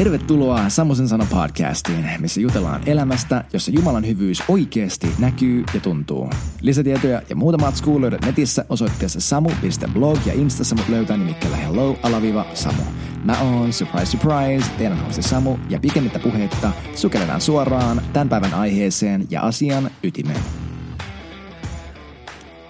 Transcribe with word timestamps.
Tervetuloa 0.00 0.68
Samosen 0.68 1.08
sana 1.08 1.26
podcastiin, 1.30 2.06
missä 2.18 2.40
jutellaan 2.40 2.82
elämästä, 2.86 3.44
jossa 3.52 3.70
Jumalan 3.70 4.06
hyvyys 4.06 4.42
oikeasti 4.48 5.06
näkyy 5.18 5.64
ja 5.74 5.80
tuntuu. 5.80 6.30
Lisätietoja 6.60 7.22
ja 7.28 7.36
muuta 7.36 7.58
matskua 7.58 8.00
löydät 8.00 8.24
netissä 8.24 8.64
osoitteessa 8.68 9.20
samu.blog 9.20 10.18
ja 10.26 10.32
instassa 10.32 10.74
mut 10.74 10.88
löytää 10.88 11.16
nimikkeellä 11.16 11.56
hello 11.56 11.98
alaviva 12.02 12.46
samu. 12.54 12.82
Mä 13.24 13.40
oon, 13.40 13.72
surprise 13.72 14.06
surprise, 14.06 14.70
teidän 14.78 15.04
hosti 15.04 15.22
Samu 15.22 15.58
ja 15.68 15.80
pikemmittä 15.80 16.18
puheitta 16.18 16.72
sukelletaan 16.94 17.40
suoraan 17.40 18.02
tämän 18.12 18.28
päivän 18.28 18.54
aiheeseen 18.54 19.26
ja 19.30 19.42
asian 19.42 19.90
ytimeen. 20.02 20.40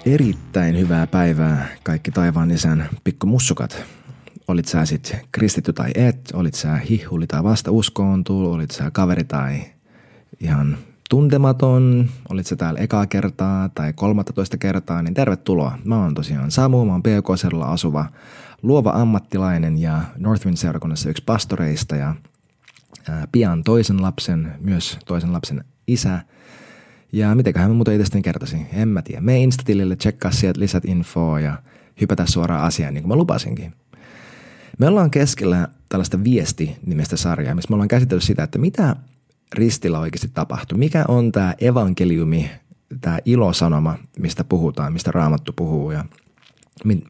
Erittäin 0.06 0.78
hyvää 0.78 1.06
päivää 1.06 1.68
kaikki 1.82 2.10
taivaan 2.10 2.50
isän 2.50 2.88
pikkumussukat 3.04 3.99
olit 4.50 4.66
sä 4.66 4.84
sit 4.84 5.16
kristitty 5.32 5.72
tai 5.72 5.90
et, 5.94 6.30
olit 6.34 6.54
sä 6.54 6.76
hihuli 6.76 7.26
tai 7.26 7.44
vasta 7.44 7.70
uskoon 7.70 8.24
tullut, 8.24 8.54
olit 8.54 8.70
sä 8.70 8.90
kaveri 8.90 9.24
tai 9.24 9.60
ihan 10.40 10.78
tuntematon, 11.10 12.10
olit 12.28 12.46
sä 12.46 12.56
täällä 12.56 12.80
ekaa 12.80 13.06
kertaa 13.06 13.68
tai 13.68 13.92
kolmattatoista 13.92 14.56
kertaa, 14.56 15.02
niin 15.02 15.14
tervetuloa. 15.14 15.78
Mä 15.84 16.02
oon 16.02 16.14
tosiaan 16.14 16.50
Samu, 16.50 16.84
mä 16.84 16.92
oon 16.92 17.02
pk 17.02 17.26
asuva 17.64 18.06
luova 18.62 18.90
ammattilainen 18.90 19.78
ja 19.78 20.02
Northwind 20.16 20.56
seurakunnassa 20.56 21.10
yksi 21.10 21.24
pastoreista 21.26 21.96
ja 21.96 22.14
pian 23.32 23.64
toisen 23.64 24.02
lapsen, 24.02 24.52
myös 24.60 24.98
toisen 25.06 25.32
lapsen 25.32 25.64
isä. 25.86 26.20
Ja 27.12 27.34
mitenköhän 27.34 27.70
mä 27.70 27.74
muuta 27.74 27.92
itsestäni 27.92 28.22
kertoisin, 28.22 28.66
en 28.72 28.88
mä 28.88 29.02
tiedä. 29.02 29.20
Me 29.20 29.38
Instatilille, 29.38 29.96
tsekkaa 29.96 30.30
sieltä 30.30 30.60
lisät 30.60 30.84
infoa 30.84 31.40
ja 31.40 31.62
hypätä 32.00 32.26
suoraan 32.26 32.64
asiaan, 32.64 32.94
niin 32.94 33.02
kuin 33.02 33.08
mä 33.08 33.16
lupasinkin. 33.16 33.74
Me 34.80 34.88
ollaan 34.88 35.10
keskellä 35.10 35.68
tällaista 35.88 36.24
viesti-nimestä 36.24 37.16
sarjaa, 37.16 37.54
missä 37.54 37.70
me 37.70 37.74
ollaan 37.74 37.88
käsitellyt 37.88 38.24
sitä, 38.24 38.42
että 38.42 38.58
mitä 38.58 38.96
ristillä 39.52 39.98
oikeasti 39.98 40.28
tapahtuu. 40.34 40.78
Mikä 40.78 41.04
on 41.08 41.32
tämä 41.32 41.54
evankeliumi, 41.60 42.50
tämä 43.00 43.18
ilosanoma, 43.24 43.98
mistä 44.18 44.44
puhutaan, 44.44 44.92
mistä 44.92 45.12
raamattu 45.12 45.52
puhuu 45.56 45.90
ja 45.90 46.04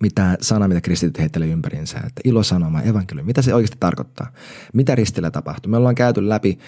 mitä 0.01 0.37
sana, 0.41 0.69
mitä 0.69 0.81
kristityt 0.81 1.19
heittelee 1.19 1.49
ympäriinsä, 1.49 1.99
että 1.99 2.21
ilosanoma, 2.25 2.83
evankeliumi, 2.83 3.27
mitä 3.27 3.43
se 3.43 3.55
oikeasti 3.55 3.77
tarkoittaa, 3.81 4.33
mitä 4.73 4.95
ristillä 4.95 5.31
tapahtuu. 5.31 5.71
Me 5.71 5.77
ollaan 5.77 5.95
käyty 5.95 6.29
läpi, 6.29 6.59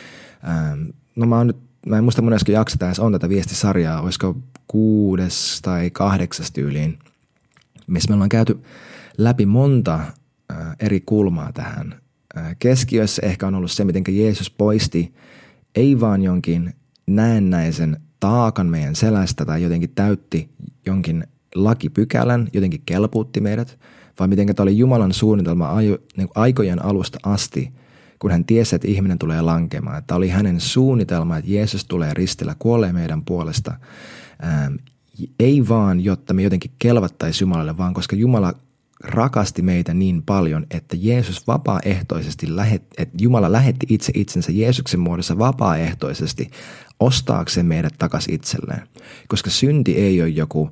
ähm, 0.48 0.82
no 1.16 1.26
mä, 1.26 1.36
oon 1.36 1.46
nyt, 1.46 1.56
mä 1.86 1.98
en 1.98 2.04
muista 2.04 2.22
monessa 2.22 2.52
jakso 2.52 2.76
tässä 2.78 3.02
on 3.02 3.12
tätä 3.12 3.28
viestisarjaa, 3.28 4.00
olisiko 4.00 4.36
kuudes 4.66 5.60
tai 5.62 5.90
kahdeksas 5.90 6.52
tyyliin, 6.52 6.98
missä 7.86 8.08
me 8.08 8.14
ollaan 8.14 8.28
käyty 8.28 8.62
läpi 9.18 9.46
monta 9.46 10.00
eri 10.80 11.00
kulmaa 11.00 11.52
tähän. 11.52 11.94
Keskiössä 12.58 13.22
ehkä 13.26 13.46
on 13.46 13.54
ollut 13.54 13.70
se, 13.70 13.84
miten 13.84 14.04
Jeesus 14.08 14.50
poisti 14.50 15.14
ei 15.74 16.00
vaan 16.00 16.22
jonkin 16.22 16.74
näennäisen 17.06 17.96
taakan 18.20 18.66
meidän 18.66 18.96
selästä 18.96 19.44
tai 19.44 19.62
jotenkin 19.62 19.92
täytti 19.94 20.50
jonkin 20.86 21.24
lakipykälän, 21.54 22.48
jotenkin 22.52 22.82
kelpuutti 22.86 23.40
meidät, 23.40 23.78
vaan 24.18 24.30
miten 24.30 24.54
tämä 24.54 24.62
oli 24.64 24.78
Jumalan 24.78 25.12
suunnitelma 25.14 25.80
niin 26.16 26.28
aikojen 26.34 26.84
alusta 26.84 27.18
asti, 27.22 27.72
kun 28.18 28.30
hän 28.30 28.44
tiesi, 28.44 28.76
että 28.76 28.88
ihminen 28.88 29.18
tulee 29.18 29.42
lankemaan. 29.42 29.98
Että 29.98 30.14
oli 30.14 30.28
hänen 30.28 30.60
suunnitelma, 30.60 31.36
että 31.36 31.50
Jeesus 31.50 31.84
tulee 31.84 32.14
ristillä, 32.14 32.56
kuolee 32.58 32.92
meidän 32.92 33.24
puolesta. 33.24 33.74
Ei 35.40 35.68
vaan, 35.68 36.00
jotta 36.00 36.34
me 36.34 36.42
jotenkin 36.42 36.70
kelvattaisiin 36.78 37.46
Jumalalle, 37.46 37.78
vaan 37.78 37.94
koska 37.94 38.16
Jumala 38.16 38.54
rakasti 39.02 39.62
meitä 39.62 39.94
niin 39.94 40.22
paljon, 40.22 40.66
että 40.70 40.96
Jeesus 40.98 41.46
vapaaehtoisesti, 41.46 42.56
lähet, 42.56 42.82
että 42.98 43.16
Jumala 43.20 43.52
lähetti 43.52 43.86
itse 43.88 44.12
itsensä 44.14 44.52
Jeesuksen 44.52 45.00
muodossa 45.00 45.38
vapaaehtoisesti 45.38 46.50
ostaakseen 47.00 47.66
meidät 47.66 47.94
takaisin 47.98 48.34
itselleen. 48.34 48.88
Koska 49.28 49.50
synti 49.50 49.96
ei 49.96 50.22
ole 50.22 50.28
joku 50.28 50.70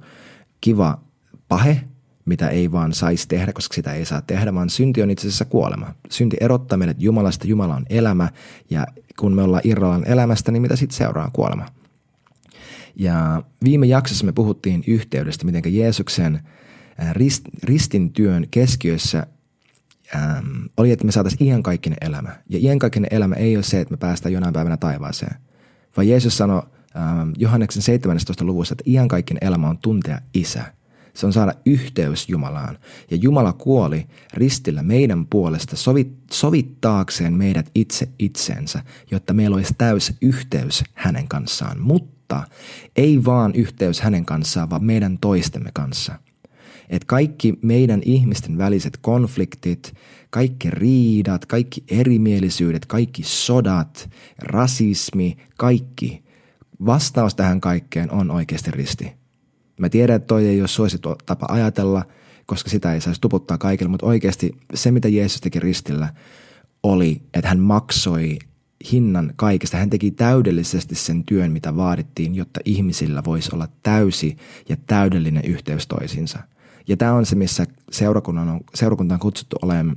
kiva 0.61 1.01
pahe, 1.49 1.81
mitä 2.25 2.49
ei 2.49 2.73
vaan 2.73 2.93
saisi 2.93 3.29
tehdä, 3.29 3.53
koska 3.53 3.75
sitä 3.75 3.93
ei 3.93 4.05
saa 4.05 4.23
tehdä, 4.23 4.55
vaan 4.55 4.71
synti 4.71 5.03
on 5.03 5.11
itse 5.11 5.29
asiassa 5.29 5.45
kuolema. 5.45 5.95
Synti 6.11 6.37
erottaa 6.41 6.79
meidät 6.79 7.03
Jumalasta, 7.03 7.47
Jumala 7.47 7.75
on 7.75 7.87
elämä, 7.91 8.29
ja 8.71 8.87
kun 9.19 9.35
me 9.35 9.43
ollaan 9.43 9.63
irrallaan 9.65 10.07
elämästä, 10.07 10.53
niin 10.53 10.63
mitä 10.63 10.77
sitten 10.77 10.97
seuraa? 10.97 11.31
Kuolema. 11.33 11.67
Ja 12.97 13.43
viime 13.65 13.87
jaksossa 13.87 14.27
me 14.27 14.33
puhuttiin 14.33 14.85
yhteydestä, 14.87 15.47
miten 15.47 15.77
Jeesuksen– 15.77 16.41
rist, 17.13 17.45
ristin 17.63 18.13
työn 18.13 18.47
keskiössä 18.51 19.27
ähm, 20.15 20.47
oli, 20.77 20.93
että 20.93 21.05
me 21.05 21.13
saataisiin 21.13 21.49
iankaikkinen 21.49 21.99
elämä. 22.01 22.37
Ja 22.49 22.59
iankaikkinen 22.63 23.09
elämä 23.15 23.35
ei 23.35 23.57
ole 23.57 23.63
se, 23.63 23.81
että 23.81 23.93
me 23.93 23.97
päästään 23.97 24.33
jonain 24.33 24.53
päivänä 24.53 24.77
taivaaseen. 24.77 25.37
Vaan 25.97 26.09
Jeesus 26.09 26.37
sanoi 26.37 26.63
ähm, 26.97 27.31
Johanneksen 27.39 27.83
17. 27.83 28.45
luvussa, 28.45 28.73
että 28.73 28.85
iankaikkinen 28.87 29.45
elämä 29.45 29.69
on 29.69 29.79
tuntea 29.79 30.21
isä. 30.35 30.65
Se 31.15 31.27
on 31.27 31.33
saada 31.33 31.55
yhteys 31.67 32.29
Jumalaan. 32.29 32.79
Ja 33.11 33.17
Jumala 33.17 33.53
kuoli 33.53 34.07
ristillä 34.35 34.83
meidän 34.83 35.27
puolesta 35.27 35.77
sovit, 35.77 36.13
sovittaakseen 36.31 37.35
meidät 37.35 37.71
itse 37.75 38.09
itseensä, 38.19 38.83
jotta 39.11 39.33
meillä 39.33 39.57
olisi 39.57 39.75
täys 39.79 40.13
yhteys 40.21 40.85
hänen 40.95 41.29
kanssaan. 41.29 41.81
Mutta 41.81 42.43
ei 42.97 43.25
vaan 43.25 43.55
yhteys 43.55 44.01
hänen 44.01 44.25
kanssaan, 44.25 44.71
vaan 44.71 44.85
meidän 44.85 45.19
toistemme 45.19 45.71
kanssa– 45.75 46.15
että 46.91 47.07
kaikki 47.07 47.55
meidän 47.63 48.03
ihmisten 48.05 48.59
väliset 48.59 48.99
konfliktit, 49.01 49.95
kaikki 50.31 50.71
riidat, 50.71 51.47
kaikki 51.47 51.85
erimielisyydet, 51.89 52.87
kaikki 52.87 53.23
sodat, 53.23 54.11
rasismi, 54.39 55.37
kaikki, 55.59 56.23
vastaus 56.87 57.35
tähän 57.35 57.61
kaikkeen 57.61 58.11
on 58.11 58.31
oikeasti 58.31 58.71
risti. 58.71 59.13
Mä 59.79 59.89
tiedän, 59.89 60.17
että 60.17 60.27
toi 60.27 60.49
ei 60.49 60.61
ole 60.61 60.69
suosittu 60.69 61.17
tapa 61.27 61.47
ajatella, 61.49 62.05
koska 62.47 62.71
sitä 62.71 62.95
ei 62.95 63.01
saisi 63.01 63.21
tuputtaa 63.21 63.59
kaikille, 63.59 63.91
mutta 63.91 64.07
oikeasti 64.07 64.57
se, 64.75 64.91
mitä 64.91 65.09
Jeesus 65.09 65.41
teki 65.41 65.61
ristillä, 65.61 66.15
oli, 66.83 67.23
että 67.35 67.49
hän 67.49 67.61
maksoi 67.61 68.39
hinnan 68.93 69.33
kaikesta. 69.37 69.77
Hän 69.77 69.91
teki 69.91 70.11
täydellisesti 70.11 70.95
sen 70.95 71.25
työn, 71.25 71.53
mitä 71.53 71.77
vaadittiin, 71.77 72.35
jotta 72.35 72.61
ihmisillä 72.65 73.23
voisi 73.25 73.51
olla 73.55 73.69
täysi 73.83 74.37
ja 74.69 74.77
täydellinen 74.87 75.45
yhteys 75.45 75.87
toisiinsa– 75.87 76.39
ja 76.89 76.97
tämä 76.97 77.13
on 77.13 77.27
se, 77.27 77.37
missä 77.37 77.67
seurakunnan 77.91 78.49
on, 78.49 78.61
seurakunta 78.75 79.15
on 79.15 79.21
kutsuttu 79.21 79.57
olemaan 79.63 79.97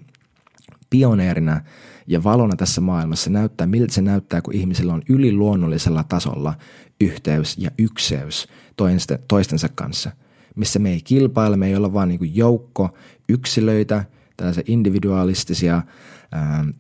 pioneerina 0.90 1.62
ja 2.08 2.24
valona 2.24 2.56
tässä 2.56 2.82
maailmassa. 2.82 3.30
Näyttää, 3.30 3.68
miltä 3.68 3.94
se 3.94 4.02
näyttää, 4.02 4.42
kun 4.42 4.54
ihmisillä 4.54 4.94
on 4.94 5.02
yliluonnollisella 5.10 6.04
tasolla 6.04 6.54
yhteys 7.02 7.58
ja 7.58 7.72
ykseys 7.78 8.48
toistensa 9.28 9.70
kanssa. 9.76 10.12
Missä 10.56 10.80
me 10.80 10.92
ei 10.92 11.02
kilpaile, 11.02 11.58
me 11.58 11.68
ei 11.68 11.76
olla 11.76 11.94
vaan 11.94 12.10
niin 12.10 12.36
joukko 12.36 12.90
yksilöitä, 13.30 14.06
tällaisia 14.38 14.64
individualistisia 14.68 15.82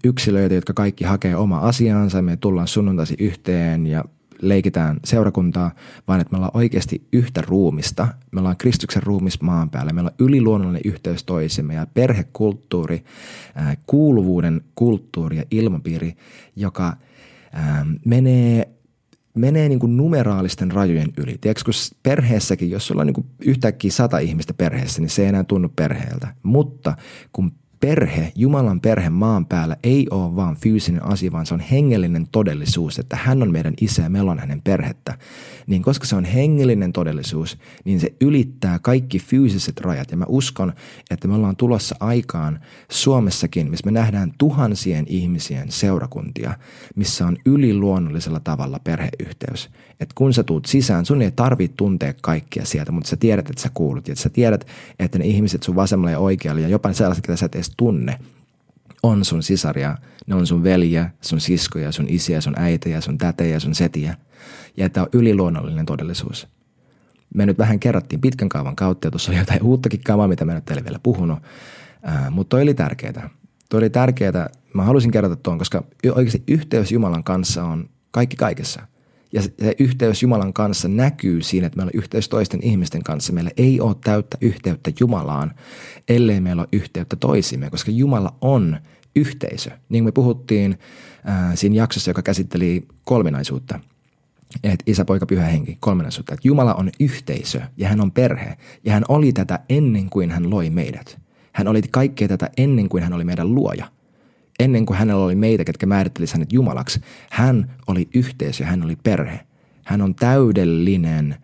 yksilöitä, 0.03 0.55
jotka 0.55 0.73
kaikki 0.73 1.03
hakee 1.03 1.35
oma 1.35 1.59
asiansa. 1.59 2.21
Me 2.21 2.37
tullaan 2.37 2.67
sunnuntaisin 2.67 3.17
yhteen 3.19 3.87
ja 3.87 4.05
leikitään 4.49 4.99
seurakuntaa, 5.05 5.71
vaan 6.07 6.21
että 6.21 6.31
me 6.31 6.37
ollaan 6.37 6.57
oikeasti 6.57 7.07
yhtä 7.13 7.41
ruumista. 7.41 8.07
Me 8.31 8.39
ollaan 8.39 8.57
Kristuksen 8.57 9.03
ruumis 9.03 9.41
maan 9.41 9.69
päällä. 9.69 9.93
Meillä 9.93 10.11
on 10.19 10.25
yliluonnollinen 10.25 10.81
yhteys 10.85 11.23
toisemme 11.23 11.73
ja 11.73 11.87
perhekulttuuri, 11.93 13.03
kuuluvuuden 13.85 14.61
kulttuuri 14.75 15.37
ja 15.37 15.43
ilmapiiri, 15.51 16.13
joka 16.55 16.97
menee 18.05 18.69
menee 19.35 19.69
niin 19.69 19.79
kuin 19.79 19.97
numeraalisten 19.97 20.71
rajojen 20.71 21.13
yli. 21.17 21.37
Tiedätkö, 21.41 21.63
kun 21.65 21.73
perheessäkin, 22.03 22.69
jos 22.69 22.87
sulla 22.87 23.01
on 23.01 23.07
niin 23.07 23.13
kuin 23.13 23.27
yhtäkkiä 23.39 23.91
sata 23.91 24.17
ihmistä 24.17 24.53
perheessä, 24.53 25.01
niin 25.01 25.09
se 25.09 25.21
ei 25.21 25.27
enää 25.27 25.43
tunnu 25.43 25.69
perheeltä. 25.75 26.35
Mutta 26.43 26.97
kun 27.33 27.51
perhe, 27.83 28.31
Jumalan 28.35 28.81
perhe 28.81 29.09
maan 29.09 29.45
päällä 29.45 29.77
ei 29.83 30.07
ole 30.11 30.35
vaan 30.35 30.55
fyysinen 30.55 31.05
asia, 31.05 31.31
vaan 31.31 31.45
se 31.45 31.53
on 31.53 31.59
hengellinen 31.59 32.27
todellisuus, 32.31 32.99
että 32.99 33.15
hän 33.15 33.43
on 33.43 33.51
meidän 33.51 33.73
isä 33.81 34.01
ja 34.01 34.09
meillä 34.09 34.31
on 34.31 34.39
hänen 34.39 34.61
perhettä. 34.61 35.17
Niin 35.67 35.81
koska 35.81 36.05
se 36.05 36.15
on 36.15 36.25
hengellinen 36.25 36.93
todellisuus, 36.93 37.57
niin 37.85 37.99
se 37.99 38.13
ylittää 38.21 38.79
kaikki 38.79 39.19
fyysiset 39.19 39.81
rajat. 39.81 40.11
Ja 40.11 40.17
mä 40.17 40.25
uskon, 40.27 40.73
että 41.11 41.27
me 41.27 41.33
ollaan 41.33 41.55
tulossa 41.55 41.95
aikaan 41.99 42.59
Suomessakin, 42.91 43.71
missä 43.71 43.85
me 43.85 43.91
nähdään 43.91 44.33
tuhansien 44.37 45.05
ihmisien 45.07 45.71
seurakuntia, 45.71 46.53
missä 46.95 47.27
on 47.27 47.37
yliluonnollisella 47.45 48.39
tavalla 48.39 48.79
perheyhteys. 48.83 49.69
Että 49.99 50.15
kun 50.15 50.33
sä 50.33 50.43
tuut 50.43 50.65
sisään, 50.65 51.05
sun 51.05 51.21
ei 51.21 51.31
tarvitse 51.31 51.75
tuntea 51.77 52.13
kaikkia 52.21 52.65
sieltä, 52.65 52.91
mutta 52.91 53.09
sä 53.09 53.15
tiedät, 53.15 53.49
että 53.49 53.61
sä 53.61 53.69
kuulut. 53.73 54.07
Ja 54.07 54.15
sä 54.15 54.29
tiedät, 54.29 54.67
että 54.99 55.19
ne 55.19 55.25
ihmiset 55.25 55.63
sun 55.63 55.75
vasemmalla 55.75 56.11
ja 56.11 56.19
oikealla 56.19 56.61
ja 56.61 56.67
jopa 56.67 56.93
sellaiset, 56.93 57.25
että 57.25 57.35
sä 57.35 57.45
et 57.45 57.55
edes 57.55 57.72
tunne, 57.77 58.19
on 59.03 59.25
sun 59.25 59.43
sisaria, 59.43 59.97
ne 60.27 60.35
on 60.35 60.47
sun 60.47 60.63
veljiä, 60.63 61.09
sun 61.21 61.39
siskoja, 61.39 61.91
sun 61.91 62.05
isiä, 62.09 62.41
sun 62.41 62.53
äitejä, 62.57 63.01
sun 63.01 63.17
tätejä, 63.17 63.59
sun 63.59 63.75
setiä. 63.75 64.15
Ja 64.77 64.85
että 64.85 65.01
on 65.01 65.09
yliluonnollinen 65.13 65.85
todellisuus. 65.85 66.47
Me 67.35 67.45
nyt 67.45 67.57
vähän 67.57 67.79
kerrattiin 67.79 68.21
pitkän 68.21 68.49
kaavan 68.49 68.75
kautta 68.75 69.07
ja 69.07 69.11
tuossa 69.11 69.31
oli 69.31 69.39
jotain 69.39 69.63
uuttakin 69.63 70.03
kaamaa, 70.03 70.27
mitä 70.27 70.45
mä 70.45 70.51
ole 70.51 70.61
teille 70.61 70.83
vielä 70.83 70.99
puhunut, 71.03 71.39
ää, 72.03 72.29
mutta 72.29 72.49
toi 72.49 72.61
oli 72.61 72.73
tärkeää. 72.73 73.29
Tuo 73.69 73.77
oli 73.77 73.89
tärkeää. 73.89 74.49
Mä 74.73 74.83
halusin 74.83 75.11
kertoa 75.11 75.35
tuon, 75.35 75.57
koska 75.57 75.83
oikeasti 76.15 76.43
yhteys 76.47 76.91
Jumalan 76.91 77.23
kanssa 77.23 77.63
on 77.63 77.89
kaikki 78.11 78.35
kaikessa. 78.35 78.87
Ja 79.33 79.41
se 79.41 79.75
yhteys 79.79 80.23
Jumalan 80.23 80.53
kanssa 80.53 80.87
näkyy 80.87 81.41
siinä, 81.41 81.67
että 81.67 81.77
meillä 81.77 81.89
on 81.93 81.99
yhteys 81.99 82.29
toisten 82.29 82.63
ihmisten 82.63 83.03
kanssa. 83.03 83.33
Meillä 83.33 83.51
ei 83.57 83.81
ole 83.81 83.95
täyttä 84.03 84.37
yhteyttä 84.41 84.91
Jumalaan, 84.99 85.51
ellei 86.07 86.41
meillä 86.41 86.61
ole 86.61 86.69
yhteyttä 86.71 87.15
toisimme, 87.15 87.69
koska 87.69 87.91
Jumala 87.91 88.35
on 88.41 88.77
yhteisö. 89.15 89.69
Niin 89.69 90.03
kuin 90.03 90.07
me 90.07 90.11
puhuttiin 90.11 90.79
ää, 91.23 91.55
siinä 91.55 91.75
jaksossa, 91.75 92.09
joka 92.09 92.21
käsitteli 92.21 92.87
kolminaisuutta– 93.03 93.79
että 94.63 94.83
isä, 94.87 95.05
poika, 95.05 95.25
pyhä 95.25 95.45
henki, 95.45 95.77
kolminaisuutta. 95.79 96.33
Että 96.33 96.47
Jumala 96.47 96.73
on 96.73 96.89
yhteisö 96.99 97.61
ja 97.77 97.89
hän 97.89 98.01
on 98.01 98.11
perhe 98.11 98.57
ja 98.85 98.93
hän 98.93 99.03
oli 99.07 99.33
tätä 99.33 99.59
ennen 99.69 100.09
kuin 100.09 100.31
hän 100.31 100.49
loi 100.49 100.69
meidät. 100.69 101.19
Hän 101.51 101.67
oli 101.67 101.81
kaikkea 101.91 102.27
tätä 102.27 102.49
ennen 102.57 102.89
kuin 102.89 103.03
hän 103.03 103.13
oli 103.13 103.23
meidän 103.23 103.55
luoja. 103.55 103.85
Ennen 104.59 104.85
kuin 104.85 104.97
hänellä 104.97 105.23
oli 105.23 105.35
meitä, 105.35 105.63
ketkä 105.63 105.85
määrittelisi 105.85 106.33
hänet 106.33 106.53
Jumalaksi. 106.53 107.01
Hän 107.29 107.71
oli 107.87 108.09
yhteisö, 108.13 108.65
hän 108.65 108.83
oli 108.83 108.95
perhe. 108.95 109.39
Hän 109.85 110.01
on 110.01 110.15
täydellinen 110.15 111.35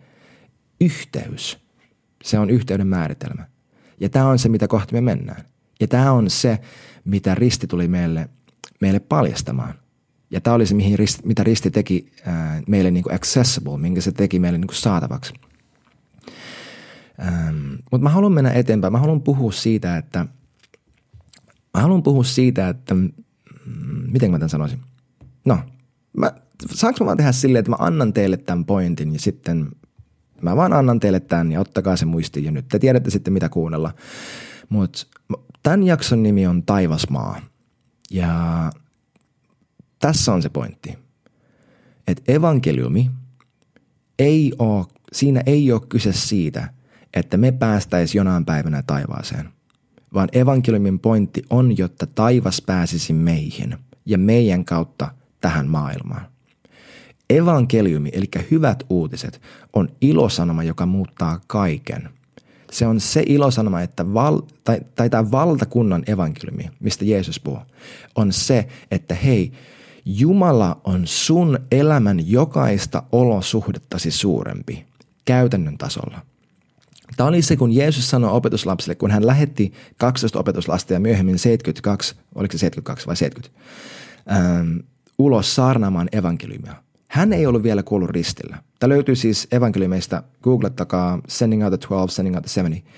yhteys. 0.80 1.58
Se 2.24 2.38
on 2.38 2.50
yhteyden 2.50 2.86
määritelmä. 2.86 3.46
Ja 4.00 4.08
tämä 4.08 4.28
on 4.28 4.38
se, 4.38 4.48
mitä 4.48 4.68
kohti 4.68 4.94
me 4.94 5.00
mennään. 5.00 5.44
Ja 5.80 5.88
tämä 5.88 6.12
on 6.12 6.30
se, 6.30 6.58
mitä 7.04 7.34
risti 7.34 7.66
tuli 7.66 7.88
meille, 7.88 8.28
meille 8.80 9.00
paljastamaan– 9.00 9.74
ja 10.30 10.40
tämä 10.40 10.54
oli 10.54 10.66
se, 10.66 10.74
mihin 10.74 10.98
risti, 10.98 11.22
mitä 11.26 11.44
Risti 11.44 11.70
teki 11.70 12.12
ää, 12.26 12.62
meille 12.68 12.90
niin 12.90 13.02
kuin 13.02 13.14
accessible, 13.14 13.78
minkä 13.78 14.00
se 14.00 14.12
teki 14.12 14.38
meille 14.38 14.58
niin 14.58 14.66
kuin 14.66 14.76
saatavaksi. 14.76 15.34
Ähm, 17.22 17.72
Mutta 17.90 18.02
mä 18.02 18.08
haluan 18.08 18.32
mennä 18.32 18.50
eteenpäin. 18.50 18.92
Mä 18.92 18.98
haluan 18.98 19.22
puhua 19.22 19.52
siitä, 19.52 19.96
että 19.96 20.26
mä 21.74 21.80
haluan 21.82 22.02
puhua 22.02 22.24
siitä, 22.24 22.68
että 22.68 22.94
miten 24.06 24.30
mä 24.30 24.38
tämän 24.38 24.50
sanoisin. 24.50 24.80
No, 25.44 25.58
mä, 26.16 26.32
saanko 26.70 27.04
mä 27.04 27.06
vaan 27.06 27.16
tehdä 27.16 27.32
silleen, 27.32 27.60
että 27.60 27.70
mä 27.70 27.76
annan 27.78 28.12
teille 28.12 28.36
tämän 28.36 28.64
pointin 28.64 29.12
ja 29.12 29.18
sitten 29.18 29.68
mä 30.42 30.56
vaan 30.56 30.72
annan 30.72 31.00
teille 31.00 31.20
tämän 31.20 31.52
ja 31.52 31.60
ottakaa 31.60 31.96
se 31.96 32.04
muistiin 32.04 32.44
ja 32.44 32.50
nyt 32.50 32.68
te 32.68 32.78
tiedätte 32.78 33.10
sitten 33.10 33.32
mitä 33.32 33.48
kuunnella. 33.48 33.94
Mutta 34.68 35.06
tämän 35.62 35.82
jakson 35.82 36.22
nimi 36.22 36.46
on 36.46 36.62
Taivasmaa 36.62 37.40
ja 38.10 38.72
tässä 39.98 40.32
on 40.32 40.42
se 40.42 40.48
pointti. 40.48 40.98
Että 42.06 42.32
evankeliumi 42.32 43.10
ei 44.18 44.52
ole, 44.58 44.86
siinä 45.12 45.42
ei 45.46 45.72
ole 45.72 45.80
kyse 45.88 46.12
siitä, 46.12 46.72
että 47.14 47.36
me 47.36 47.52
päästäisiin 47.52 48.20
jonain 48.20 48.44
päivänä 48.44 48.82
taivaaseen, 48.86 49.48
vaan 50.14 50.28
evankeliumin 50.32 50.98
pointti 50.98 51.42
on, 51.50 51.78
jotta 51.78 52.06
taivas 52.06 52.62
pääsisi 52.62 53.12
meihin 53.12 53.76
ja 54.06 54.18
meidän 54.18 54.64
kautta 54.64 55.08
tähän 55.40 55.66
maailmaan. 55.66 56.26
Evankeliumi, 57.30 58.10
eli 58.12 58.26
hyvät 58.50 58.84
uutiset, 58.90 59.40
on 59.72 59.88
ilosanoma, 60.00 60.62
joka 60.62 60.86
muuttaa 60.86 61.40
kaiken. 61.46 62.08
Se 62.70 62.86
on 62.86 63.00
se 63.00 63.22
ilosanoma, 63.26 63.80
että 63.80 64.14
val, 64.14 64.40
tai, 64.64 64.80
tai 64.94 65.10
tämä 65.10 65.30
valtakunnan 65.30 66.02
evankeliumi, 66.06 66.70
mistä 66.80 67.04
Jeesus 67.04 67.40
puhuu, 67.40 67.60
on 68.14 68.32
se, 68.32 68.68
että 68.90 69.14
hei, 69.14 69.52
Jumala 70.04 70.80
on 70.84 71.06
sun 71.06 71.58
elämän 71.70 72.30
jokaista 72.30 73.02
olosuhdettasi 73.12 74.10
suurempi 74.10 74.84
käytännön 75.24 75.78
tasolla. 75.78 76.20
Tämä 77.16 77.28
oli 77.28 77.42
se, 77.42 77.56
kun 77.56 77.72
Jeesus 77.72 78.10
sanoi 78.10 78.30
opetuslapsille, 78.30 78.94
kun 78.94 79.10
hän 79.10 79.26
lähetti 79.26 79.72
12 79.96 80.38
opetuslasta 80.38 80.92
ja 80.92 81.00
myöhemmin 81.00 81.38
72, 81.38 82.14
oliko 82.34 82.52
se 82.52 82.58
72 82.58 83.06
vai 83.06 83.16
70, 83.16 83.60
ähm, 84.32 84.76
ulos 85.18 85.54
saarnaamaan 85.54 86.08
evankeliumia. 86.12 86.74
Hän 87.08 87.32
ei 87.32 87.46
ollut 87.46 87.62
vielä 87.62 87.82
kuollut 87.82 88.10
ristillä. 88.10 88.56
Tämä 88.78 88.88
löytyy 88.94 89.16
siis 89.16 89.48
evankeliumeista, 89.52 90.22
googlettakaa 90.42 91.20
Sending 91.28 91.64
out 91.64 91.70
the 91.70 91.88
12, 91.88 92.16
Sending 92.16 92.36
out 92.36 92.44
the 92.44 92.48
70 92.48 92.90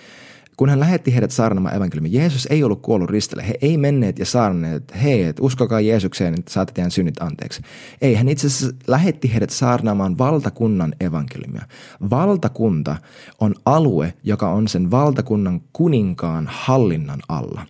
kun 0.56 0.69
hän 0.69 0.81
lähetti 0.81 1.14
heidät 1.14 1.31
saarnaamaan 1.31 1.76
evankeliumin, 1.76 2.12
Jeesus 2.12 2.46
ei 2.50 2.64
ollut 2.64 2.82
kuollut 2.82 3.10
ristille. 3.10 3.49
He 3.49 3.54
ei 3.62 3.76
menneet 3.76 4.19
ja 4.19 4.26
saarneet, 4.26 4.76
että 4.76 4.99
hei, 4.99 5.22
et 5.22 5.37
uskokaa 5.40 5.81
Jeesukseen, 5.81 6.34
että 6.34 6.52
saatte 6.52 6.72
teidän 6.72 6.90
synnit 6.90 7.22
anteeksi. 7.22 7.62
Ei, 8.00 8.14
hän 8.14 8.28
itse 8.28 8.46
asiassa 8.46 8.76
lähetti 8.87 9.32
heidät 9.32 9.50
saarnaamaan 9.50 10.19
valtakunnan 10.19 10.94
evankeliumia. 11.00 11.62
Valtakunta 12.10 12.96
on 13.40 13.54
alue, 13.64 14.14
joka 14.25 14.50
on 14.50 14.69
sen 14.69 14.90
valtakunnan 14.90 15.60
kuninkaan 15.72 16.49
hallinnan 16.50 17.20
alla. 17.28 17.66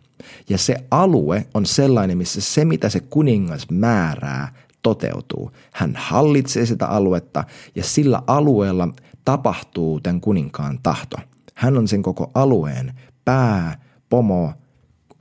Ja 0.48 0.58
se 0.58 0.76
alue 0.90 1.46
on 1.54 1.66
sellainen, 1.66 2.18
missä 2.18 2.40
se, 2.40 2.64
mitä 2.64 2.88
se 2.88 3.00
kuningas 3.00 3.70
määrää, 3.70 4.54
toteutuu. 4.82 5.50
Hän 5.72 5.92
hallitsee 5.96 6.66
sitä 6.66 6.86
aluetta 6.86 7.44
ja 7.74 7.84
sillä 7.84 8.22
alueella 8.26 8.88
tapahtuu 9.24 10.00
tämän 10.00 10.20
kuninkaan 10.20 10.78
tahto– 10.82 11.16
hän 11.54 11.78
on 11.78 11.88
sen 11.88 12.02
koko 12.02 12.30
alueen 12.34 12.94
pää, 13.24 13.80
pomo, 14.08 14.52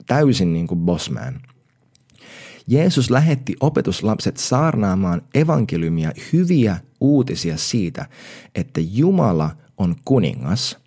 täysin 0.06 0.52
niin 0.52 0.66
kuin 0.66 0.80
bossman. 0.80 1.40
Jeesus 2.66 3.10
lähetti 3.10 3.56
opetuslapset 3.60 4.36
saarnaamaan 4.36 5.22
evankeliumia 5.34 6.12
hyviä 6.32 6.76
uutisia 7.00 7.56
siitä, 7.56 8.06
että 8.54 8.80
Jumala 8.80 9.50
on 9.78 9.96
kuningas. 10.04 10.78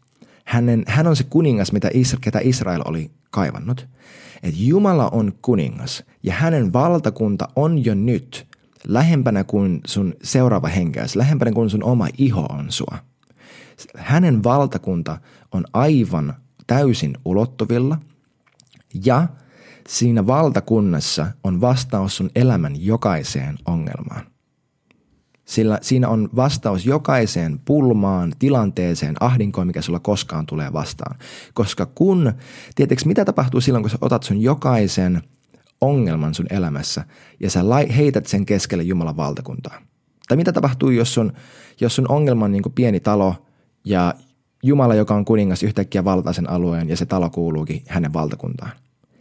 Hänen, 0.45 0.83
hän 0.87 1.07
on 1.07 1.15
se 1.15 1.23
kuningas, 1.23 1.71
mitä 1.71 1.89
Isra, 1.93 2.19
ketä 2.21 2.39
Israel 2.43 2.81
oli 2.85 3.11
kaivannut. 3.31 3.87
Että 4.43 4.59
Jumala 4.59 5.09
on 5.09 5.33
kuningas 5.41 6.03
ja 6.23 6.33
hänen 6.33 6.73
valtakunta 6.73 7.47
on 7.55 7.85
jo 7.85 7.95
nyt 7.95 8.47
lähempänä 8.87 9.43
kuin 9.43 9.81
sun 9.87 10.13
seuraava 10.23 10.67
henkäys, 10.67 11.15
lähempänä 11.15 11.51
kuin 11.51 11.69
sun 11.69 11.83
oma 11.83 12.07
iho 12.17 12.41
on 12.41 12.65
sua– 12.71 12.97
hänen 13.97 14.43
valtakunta 14.43 15.17
on 15.51 15.65
aivan 15.73 16.33
täysin 16.67 17.17
ulottuvilla 17.25 17.97
ja 19.05 19.27
siinä 19.87 20.27
valtakunnassa 20.27 21.27
on 21.43 21.61
vastaus 21.61 22.17
sun 22.17 22.29
elämän 22.35 22.85
jokaiseen 22.85 23.57
ongelmaan. 23.65 24.25
Sillä 25.45 25.79
siinä 25.81 26.09
on 26.09 26.29
vastaus 26.35 26.85
jokaiseen 26.85 27.59
pulmaan, 27.59 28.33
tilanteeseen, 28.39 29.15
ahdinkoon, 29.19 29.67
mikä 29.67 29.81
sulla 29.81 29.99
koskaan 29.99 30.45
tulee 30.45 30.73
vastaan. 30.73 31.17
Koska 31.53 31.85
kun, 31.85 32.33
tietysti 32.75 33.07
mitä 33.07 33.25
tapahtuu 33.25 33.61
silloin, 33.61 33.83
kun 33.83 33.89
sä 33.89 33.97
otat 34.01 34.23
sun 34.23 34.41
jokaisen 34.41 35.21
ongelman 35.81 36.33
sun 36.33 36.47
elämässä 36.49 37.05
ja 37.39 37.49
sä 37.49 37.61
heität 37.97 38.25
sen 38.25 38.45
keskelle 38.45 38.83
Jumalan 38.83 39.17
valtakuntaa? 39.17 39.81
Tai 40.27 40.37
mitä 40.37 40.51
tapahtuu, 40.51 40.89
jos 40.89 41.13
sun, 41.13 41.33
jos 41.81 41.95
sun 41.95 42.11
ongelma 42.11 42.45
on 42.45 42.51
niin 42.51 42.63
pieni 42.75 42.99
talo 42.99 43.35
ja 43.85 44.13
Jumala, 44.63 44.95
joka 44.95 45.15
on 45.15 45.25
kuningas, 45.25 45.63
yhtäkkiä 45.63 46.03
valtaa 46.03 46.33
sen 46.33 46.49
alueen 46.49 46.89
ja 46.89 46.97
se 46.97 47.05
talo 47.05 47.29
kuuluukin 47.29 47.83
hänen 47.87 48.13
valtakuntaan. 48.13 48.71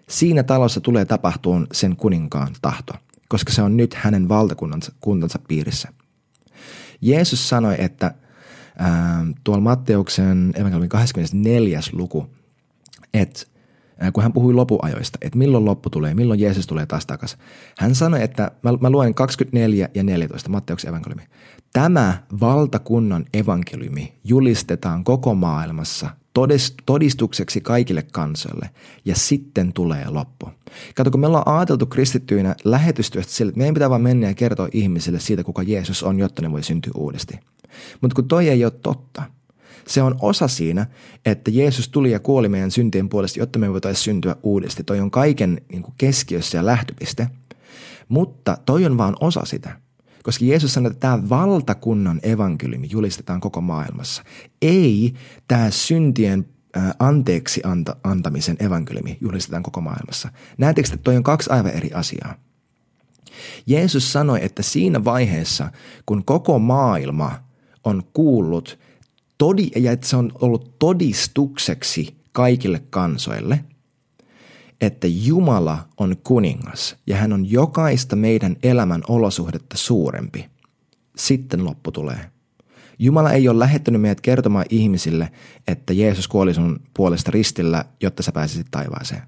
Siinä 0.08 0.42
talossa 0.42 0.80
tulee 0.80 1.04
tapahtuun 1.04 1.66
sen 1.72 1.96
kuninkaan 1.96 2.54
tahto, 2.62 2.92
koska 3.28 3.52
se 3.52 3.62
on 3.62 3.76
nyt 3.76 3.94
hänen 3.94 4.28
valtakunnansa 4.28 4.92
kuntansa 5.00 5.38
piirissä. 5.48 5.88
Jeesus 7.00 7.48
sanoi, 7.48 7.74
että 7.78 8.14
ää, 8.78 9.26
tuolla 9.44 9.60
Matteuksen 9.60 10.52
evankeliumin 10.54 10.88
24. 10.88 11.80
luku, 11.92 12.30
että 13.14 13.46
kun 14.12 14.22
hän 14.22 14.32
puhui 14.32 14.54
lopuajoista, 14.54 15.18
että 15.22 15.38
milloin 15.38 15.64
loppu 15.64 15.90
tulee, 15.90 16.14
milloin 16.14 16.40
Jeesus 16.40 16.66
tulee 16.66 16.86
taas 16.86 17.06
takaisin. 17.06 17.38
Hän 17.78 17.94
sanoi, 17.94 18.22
että 18.22 18.50
mä, 18.62 18.72
mä 18.80 18.90
luen 18.90 19.14
24 19.14 19.88
ja 19.94 20.02
14 20.02 20.50
Matteuksen 20.50 20.88
evankeliumi. 20.88 21.22
Tämä 21.72 22.22
valtakunnan 22.40 23.24
evankeliumi 23.34 24.14
julistetaan 24.24 25.04
koko 25.04 25.34
maailmassa 25.34 26.10
todistukseksi 26.86 27.60
kaikille 27.60 28.02
kansoille 28.12 28.70
ja 29.04 29.16
sitten 29.16 29.72
tulee 29.72 30.10
loppu. 30.10 30.50
Kato, 30.94 31.10
kun 31.10 31.20
me 31.20 31.26
ollaan 31.26 31.56
ajateltu 31.56 31.86
kristittyinä 31.86 32.56
lähetystyöstä 32.64 33.32
sille, 33.32 33.48
että 33.48 33.58
meidän 33.58 33.74
pitää 33.74 33.90
vaan 33.90 34.02
mennä 34.02 34.26
ja 34.26 34.34
kertoa 34.34 34.68
ihmisille 34.72 35.20
siitä, 35.20 35.44
kuka 35.44 35.62
Jeesus 35.62 36.02
on, 36.02 36.18
jotta 36.18 36.42
ne 36.42 36.52
voi 36.52 36.62
syntyä 36.62 36.92
uudesti. 36.96 37.40
Mutta 38.00 38.14
kun 38.14 38.28
toi 38.28 38.48
ei 38.48 38.64
ole 38.64 38.72
totta, 38.82 39.22
se 39.86 40.02
on 40.02 40.16
osa 40.20 40.48
siinä, 40.48 40.86
että 41.24 41.50
Jeesus 41.50 41.88
tuli 41.88 42.10
ja 42.10 42.20
kuoli 42.20 42.48
meidän 42.48 42.70
syntien 42.70 43.08
puolesta, 43.08 43.38
jotta 43.38 43.58
me 43.58 43.72
voitaisiin 43.72 44.04
syntyä 44.04 44.36
uudesti. 44.42 44.84
Toi 44.84 45.00
on 45.00 45.10
kaiken 45.10 45.60
niin 45.72 45.82
kuin 45.82 45.94
keskiössä 45.98 46.58
ja 46.58 46.66
lähtöpiste. 46.66 47.28
Mutta 48.08 48.58
toi 48.66 48.86
on 48.86 48.98
vaan 48.98 49.16
osa 49.20 49.44
sitä. 49.44 49.76
Koska 50.22 50.44
Jeesus 50.44 50.74
sanoi, 50.74 50.90
että 50.90 51.00
tämä 51.00 51.28
valtakunnan 51.28 52.20
evankeliumi 52.22 52.88
julistetaan 52.90 53.40
koko 53.40 53.60
maailmassa. 53.60 54.24
Ei 54.62 55.14
tämä 55.48 55.70
syntien 55.70 56.46
anteeksi 56.98 57.60
anta, 57.64 57.96
antamisen 58.04 58.56
evankeliumi 58.60 59.18
julistetaan 59.20 59.62
koko 59.62 59.80
maailmassa. 59.80 60.28
Näettekö, 60.58 60.88
että 60.92 61.04
toi 61.04 61.16
on 61.16 61.22
kaksi 61.22 61.50
aivan 61.50 61.72
eri 61.72 61.90
asiaa? 61.94 62.34
Jeesus 63.66 64.12
sanoi, 64.12 64.44
että 64.44 64.62
siinä 64.62 65.04
vaiheessa, 65.04 65.70
kun 66.06 66.24
koko 66.24 66.58
maailma 66.58 67.32
on 67.84 68.02
kuullut 68.12 68.78
todi, 69.38 69.70
ja 69.76 69.92
että 69.92 70.06
se 70.06 70.16
on 70.16 70.32
ollut 70.34 70.78
todistukseksi 70.78 72.16
kaikille 72.32 72.82
kansoille, 72.90 73.64
että 74.80 75.06
Jumala 75.06 75.88
on 75.96 76.16
kuningas 76.24 76.96
ja 77.06 77.16
hän 77.16 77.32
on 77.32 77.50
jokaista 77.50 78.16
meidän 78.16 78.56
elämän 78.62 79.02
olosuhdetta 79.08 79.76
suurempi. 79.76 80.46
Sitten 81.16 81.64
loppu 81.64 81.92
tulee. 81.92 82.30
Jumala 82.98 83.32
ei 83.32 83.48
ole 83.48 83.58
lähettänyt 83.58 84.00
meidät 84.00 84.20
kertomaan 84.20 84.66
ihmisille, 84.70 85.32
että 85.68 85.92
Jeesus 85.92 86.28
kuoli 86.28 86.54
sun 86.54 86.80
puolesta 86.94 87.30
ristillä, 87.30 87.84
jotta 88.02 88.22
sä 88.22 88.32
pääsisit 88.32 88.66
taivaaseen. 88.70 89.22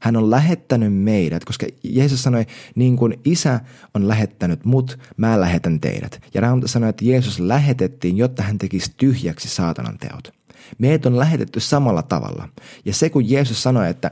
Hän 0.00 0.16
on 0.16 0.30
lähettänyt 0.30 0.94
meidät, 0.94 1.44
koska 1.44 1.66
Jeesus 1.82 2.22
sanoi, 2.22 2.46
niin 2.74 2.96
kuin 2.96 3.20
isä 3.24 3.60
on 3.94 4.08
lähettänyt 4.08 4.64
mut, 4.64 4.98
mä 5.16 5.40
lähetän 5.40 5.80
teidät. 5.80 6.22
Ja 6.34 6.40
Raamattu 6.40 6.68
sanoi, 6.68 6.90
että 6.90 7.04
Jeesus 7.04 7.40
lähetettiin, 7.40 8.16
jotta 8.16 8.42
hän 8.42 8.58
tekisi 8.58 8.92
tyhjäksi 8.96 9.48
saatanan 9.48 9.98
teot. 9.98 10.34
Meidät 10.78 11.06
on 11.06 11.18
lähetetty 11.18 11.60
samalla 11.60 12.02
tavalla. 12.02 12.48
Ja 12.84 12.94
se, 12.94 13.10
kun 13.10 13.30
Jeesus 13.30 13.62
sanoi, 13.62 13.90
että, 13.90 14.10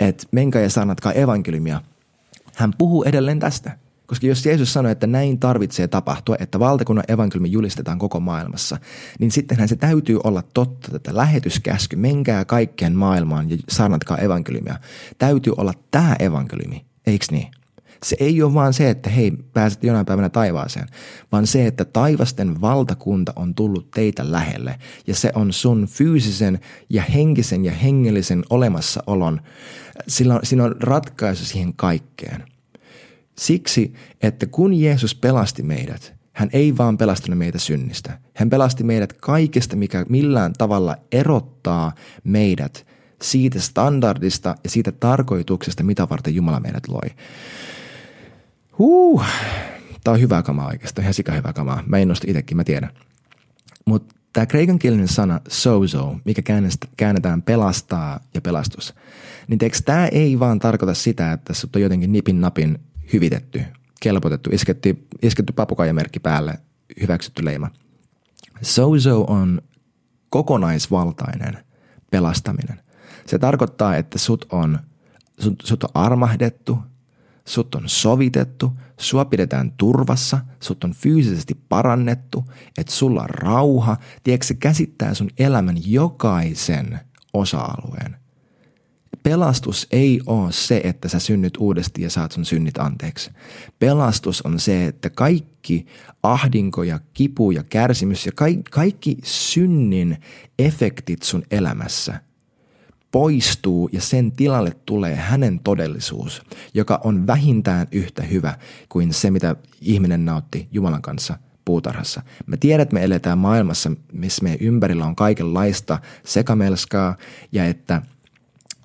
että 0.00 0.26
menkää 0.32 0.62
ja 0.62 0.70
saarnatkaa 0.70 1.12
evankeliumia, 1.12 1.80
hän 2.56 2.72
puhuu 2.78 3.04
edelleen 3.04 3.38
tästä. 3.38 3.76
Koska 4.10 4.26
jos 4.26 4.46
Jeesus 4.46 4.72
sanoi, 4.72 4.92
että 4.92 5.06
näin 5.06 5.38
tarvitsee 5.38 5.88
tapahtua, 5.88 6.36
että 6.40 6.58
valtakunnan 6.58 7.04
evankeliumi 7.08 7.52
julistetaan 7.52 7.98
koko 7.98 8.20
maailmassa, 8.20 8.78
niin 9.18 9.30
sittenhän 9.30 9.68
se 9.68 9.76
täytyy 9.76 10.20
olla 10.24 10.42
totta, 10.54 10.96
että 10.96 11.16
lähetyskäsky, 11.16 11.96
menkää 11.96 12.44
kaikkeen 12.44 12.96
maailmaan 12.96 13.50
ja 13.50 13.56
saarnatkaa 13.68 14.18
evankeliumia, 14.18 14.78
täytyy 15.18 15.52
olla 15.56 15.72
tämä 15.90 16.16
evankeliumi, 16.18 16.84
eikö 17.06 17.26
niin? 17.30 17.48
Se 18.02 18.16
ei 18.20 18.42
ole 18.42 18.54
vaan 18.54 18.72
se, 18.72 18.90
että 18.90 19.10
hei, 19.10 19.32
pääset 19.52 19.84
jonain 19.84 20.06
päivänä 20.06 20.28
taivaaseen, 20.28 20.88
vaan 21.32 21.46
se, 21.46 21.66
että 21.66 21.84
taivasten 21.84 22.60
valtakunta 22.60 23.32
on 23.36 23.54
tullut 23.54 23.90
teitä 23.90 24.32
lähelle 24.32 24.78
ja 25.06 25.14
se 25.14 25.32
on 25.34 25.52
sun 25.52 25.86
fyysisen 25.86 26.60
ja 26.88 27.02
henkisen 27.02 27.64
ja 27.64 27.72
hengellisen 27.72 28.44
olemassaolon, 28.50 29.40
sillä 30.08 30.34
on, 30.34 30.40
siinä 30.42 30.64
on 30.64 30.76
ratkaisu 30.80 31.44
siihen 31.44 31.74
kaikkeen. 31.74 32.49
Siksi, 33.40 33.92
että 34.22 34.46
kun 34.46 34.74
Jeesus 34.74 35.14
pelasti 35.14 35.62
meidät, 35.62 36.14
hän 36.32 36.48
ei 36.52 36.76
vaan 36.76 36.98
pelastanut 36.98 37.38
meitä 37.38 37.58
synnistä. 37.58 38.18
Hän 38.34 38.50
pelasti 38.50 38.84
meidät 38.84 39.12
kaikesta, 39.12 39.76
mikä 39.76 40.06
millään 40.08 40.52
tavalla 40.52 40.96
erottaa 41.12 41.92
meidät 42.24 42.86
siitä 43.22 43.60
standardista 43.60 44.56
ja 44.64 44.70
siitä 44.70 44.92
tarkoituksesta, 44.92 45.82
mitä 45.82 46.08
varten 46.10 46.34
Jumala 46.34 46.60
meidät 46.60 46.88
loi. 46.88 47.10
Huh. 48.78 49.24
Tämä 50.04 50.14
on 50.14 50.20
hyvä 50.20 50.42
kamaa 50.42 50.66
oikeastaan, 50.66 51.02
ihan 51.02 51.14
sika 51.14 51.32
hyvä 51.32 51.52
kamaa. 51.52 51.82
Mä 51.86 51.98
ennusti 51.98 52.26
itsekin, 52.30 52.56
mä 52.56 52.64
tiedän. 52.64 52.90
Mutta 53.84 54.14
tämä 54.32 54.46
kreikankielinen 54.46 55.08
sana 55.08 55.40
sozo, 55.48 56.16
mikä 56.24 56.42
käännetään 56.96 57.42
pelastaa 57.42 58.20
ja 58.34 58.40
pelastus, 58.40 58.94
niin 59.48 59.58
tämä 59.84 60.06
ei 60.06 60.38
vaan 60.38 60.58
tarkoita 60.58 60.94
sitä, 60.94 61.32
että 61.32 61.54
sut 61.54 61.76
on 61.76 61.82
jotenkin 61.82 62.12
nipin 62.12 62.40
napin 62.40 62.78
hyvitetty, 63.12 63.62
kelpotettu, 64.00 64.50
isketty, 64.52 65.06
isketty 65.22 65.52
papukaijamerkki 65.52 66.20
päälle, 66.20 66.58
hyväksytty 67.00 67.44
leima. 67.44 67.70
Sozo 68.62 69.20
on 69.28 69.62
kokonaisvaltainen 70.30 71.64
pelastaminen. 72.10 72.80
Se 73.26 73.38
tarkoittaa, 73.38 73.96
että 73.96 74.18
sut 74.18 74.46
on, 74.52 74.78
sut, 75.38 75.62
sut 75.64 75.84
on 75.84 75.90
armahdettu, 75.94 76.78
sut 77.44 77.74
on 77.74 77.82
sovitettu, 77.86 78.72
sua 79.00 79.24
pidetään 79.24 79.72
turvassa, 79.72 80.40
sut 80.60 80.84
on 80.84 80.94
fyysisesti 80.94 81.54
parannettu, 81.68 82.44
että 82.78 82.92
sulla 82.92 83.22
on 83.22 83.30
rauha. 83.30 83.96
Tiedätkö, 84.22 84.46
se 84.46 84.54
käsittää 84.54 85.14
sun 85.14 85.30
elämän 85.38 85.76
jokaisen 85.86 87.00
osa-alueen. 87.32 88.19
Pelastus 89.22 89.86
ei 89.90 90.20
ole 90.26 90.52
se, 90.52 90.80
että 90.84 91.08
sä 91.08 91.18
synnyt 91.18 91.56
uudesti 91.56 92.02
ja 92.02 92.10
saat 92.10 92.32
sun 92.32 92.44
synnit 92.44 92.78
anteeksi. 92.78 93.30
Pelastus 93.78 94.42
on 94.42 94.60
se, 94.60 94.86
että 94.86 95.10
kaikki 95.10 95.86
ahdinko 96.22 96.82
ja 96.82 97.00
kipu 97.14 97.50
ja 97.50 97.62
kärsimys 97.62 98.26
ja 98.26 98.32
kaikki 98.70 99.18
synnin 99.22 100.16
efektit 100.58 101.22
sun 101.22 101.42
elämässä– 101.50 102.20
poistuu 103.10 103.90
ja 103.92 104.00
sen 104.00 104.32
tilalle 104.32 104.76
tulee 104.86 105.16
hänen 105.16 105.60
todellisuus, 105.64 106.42
joka 106.74 107.00
on 107.04 107.26
vähintään 107.26 107.86
yhtä 107.92 108.22
hyvä 108.22 108.58
kuin 108.88 109.14
se, 109.14 109.30
mitä 109.30 109.56
ihminen 109.80 110.24
nautti 110.24 110.68
Jumalan 110.72 111.02
kanssa 111.02 111.38
puutarhassa. 111.64 112.22
Me 112.46 112.56
tiedät, 112.56 112.82
että 112.82 112.94
me 112.94 113.04
eletään 113.04 113.38
maailmassa, 113.38 113.92
missä 114.12 114.42
meidän 114.42 114.66
ympärillä 114.66 115.06
on 115.06 115.16
kaikenlaista 115.16 115.98
sekamelskaa 116.24 117.16
ja 117.52 117.66
että, 117.66 118.02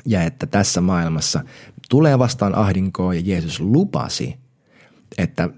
ja 0.05 0.24
että 0.24 0.45
tässä 0.45 0.81
maailmassa 0.81 1.43
tulee 1.89 2.19
vastaan 2.19 2.55
ahdinkoa 2.55 3.13
ja 3.13 3.21
Jeesus 3.25 3.59
lupasi, 3.59 4.35
että 5.17 5.50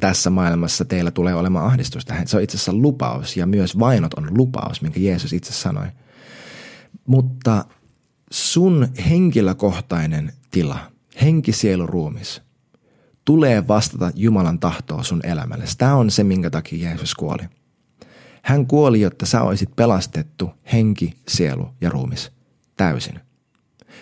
tässä 0.00 0.30
maailmassa 0.30 0.84
teillä 0.84 1.10
tulee 1.10 1.34
olemaan 1.34 1.66
ahdistusta. 1.66 2.14
Se 2.26 2.36
on 2.36 2.42
itse 2.42 2.56
asiassa 2.56 2.72
lupaus 2.72 3.36
ja 3.36 3.46
myös 3.46 3.78
vainot 3.78 4.14
on 4.14 4.26
lupaus, 4.38 4.82
minkä 4.82 5.00
Jeesus 5.00 5.32
itse 5.32 5.52
sanoi. 5.52 5.86
Mutta 7.06 7.64
sun 8.30 8.88
henkilökohtainen 9.08 10.32
tila, 10.50 10.78
henki, 11.22 11.52
sielu, 11.52 11.86
ruumis, 11.86 12.42
tulee 13.24 13.68
vastata 13.68 14.10
Jumalan 14.14 14.58
tahtoa 14.58 15.02
sun 15.02 15.20
elämälle. 15.24 15.64
Tämä 15.78 15.94
on 15.94 16.10
se, 16.10 16.24
minkä 16.24 16.50
takia 16.50 16.88
Jeesus 16.88 17.14
kuoli. 17.14 17.42
Hän 18.42 18.66
kuoli, 18.66 19.00
jotta 19.00 19.26
sä 19.26 19.42
olisit 19.42 19.76
pelastettu 19.76 20.50
henki, 20.72 21.14
sielu 21.28 21.68
ja 21.80 21.90
ruumis 21.90 22.32
täysin. 22.76 23.20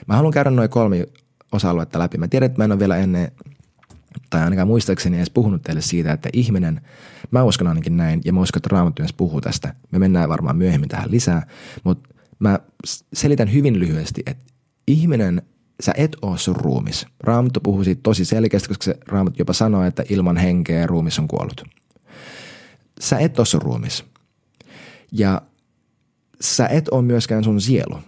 Mä 0.06 0.16
haluan 0.16 0.32
käydä 0.32 0.50
noin 0.50 0.70
kolme 0.70 1.06
osa-aluetta 1.52 1.98
läpi. 1.98 2.18
Mä 2.18 2.28
tiedän, 2.28 2.46
että 2.46 2.58
mä 2.58 2.64
en 2.64 2.72
ole 2.72 2.78
vielä 2.78 2.96
ennen, 2.96 3.32
tai 4.30 4.42
ainakaan 4.42 4.68
muistaakseni 4.68 5.16
edes 5.16 5.30
puhunut 5.30 5.62
teille 5.62 5.80
siitä, 5.80 6.12
että 6.12 6.28
ihminen, 6.32 6.80
mä 7.30 7.42
uskon 7.42 7.66
ainakin 7.66 7.96
näin, 7.96 8.20
ja 8.24 8.32
mä 8.32 8.40
uskon, 8.40 8.58
että 8.58 8.68
Raamattu 8.72 9.02
myös 9.02 9.12
puhuu 9.12 9.40
tästä. 9.40 9.74
Me 9.90 9.98
mennään 9.98 10.28
varmaan 10.28 10.56
myöhemmin 10.56 10.88
tähän 10.88 11.10
lisää, 11.10 11.46
mutta 11.84 12.08
mä 12.38 12.58
selitän 13.12 13.52
hyvin 13.52 13.78
lyhyesti, 13.78 14.22
että 14.26 14.44
ihminen, 14.86 15.42
sä 15.80 15.92
et 15.96 16.16
ole 16.22 16.38
sun 16.38 16.56
ruumis. 16.56 17.06
Raamattu 17.20 17.60
puhuu 17.60 17.84
siitä 17.84 18.00
tosi 18.02 18.24
selkeästi, 18.24 18.68
koska 18.68 18.84
se 18.84 18.98
Raamattu 19.06 19.40
jopa 19.40 19.52
sanoo, 19.52 19.82
että 19.84 20.04
ilman 20.08 20.36
henkeä 20.36 20.86
ruumis 20.86 21.18
on 21.18 21.28
kuollut. 21.28 21.64
Sä 23.00 23.18
et 23.18 23.38
ole 23.38 23.46
sun 23.46 23.62
ruumis. 23.62 24.04
Ja 25.12 25.42
sä 26.40 26.66
et 26.66 26.88
ole 26.88 27.02
myöskään 27.02 27.44
sun 27.44 27.60
sielu. 27.60 27.98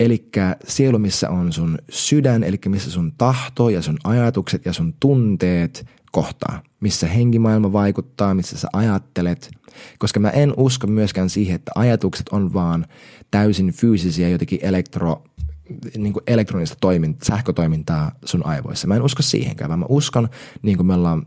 Eli 0.00 0.28
sielu, 0.66 0.98
missä 0.98 1.30
on 1.30 1.52
sun 1.52 1.78
sydän, 1.90 2.44
eli 2.44 2.60
missä 2.68 2.90
sun 2.90 3.12
tahto 3.18 3.68
ja 3.68 3.82
sun 3.82 3.98
ajatukset 4.04 4.66
ja 4.66 4.72
sun 4.72 4.94
tunteet 5.00 5.86
kohtaa. 6.12 6.62
Missä 6.80 7.06
henkimaailma 7.06 7.72
vaikuttaa, 7.72 8.34
missä 8.34 8.58
sä 8.58 8.68
ajattelet. 8.72 9.50
Koska 9.98 10.20
mä 10.20 10.30
en 10.30 10.54
usko 10.56 10.86
myöskään 10.86 11.30
siihen, 11.30 11.54
että 11.54 11.72
ajatukset 11.74 12.28
on 12.28 12.54
vaan 12.54 12.86
täysin 13.30 13.72
fyysisiä 13.72 14.28
jotenkin 14.28 14.58
elektro, 14.62 15.22
niin 15.96 16.12
kuin 16.12 16.22
elektronista 16.26 16.76
toimintaa, 16.80 17.26
sähkötoimintaa 17.26 18.12
sun 18.24 18.46
aivoissa. 18.46 18.86
Mä 18.86 18.96
en 18.96 19.02
usko 19.02 19.22
siihenkään, 19.22 19.68
vaan 19.68 19.78
mä 19.78 19.86
uskon, 19.88 20.28
niin 20.62 20.76
kuin 20.76 20.86
me 20.86 20.94
ollaan 20.94 21.26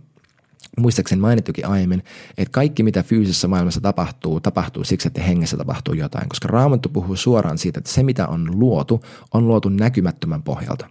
muistaakseni 0.78 1.22
mainittukin 1.22 1.68
aiemmin, 1.68 2.04
että 2.38 2.52
kaikki 2.52 2.84
mitä 2.84 3.04
fyysisessä 3.04 3.48
maailmassa 3.48 3.82
tapahtuu, 3.82 4.40
tapahtuu 4.40 4.84
siksi, 4.84 5.08
että 5.08 5.22
hengessä 5.22 5.58
tapahtuu 5.58 5.94
jotain, 5.94 6.30
koska 6.30 6.48
Raamattu 6.48 6.90
puhuu 6.90 7.16
suoraan 7.16 7.58
siitä, 7.58 7.80
että 7.80 7.92
se 7.92 8.04
mitä 8.04 8.28
on 8.28 8.60
luotu, 8.60 9.04
on 9.34 9.48
luotu 9.48 9.70
näkymättömän 9.70 10.44
pohjalta. 10.44 10.90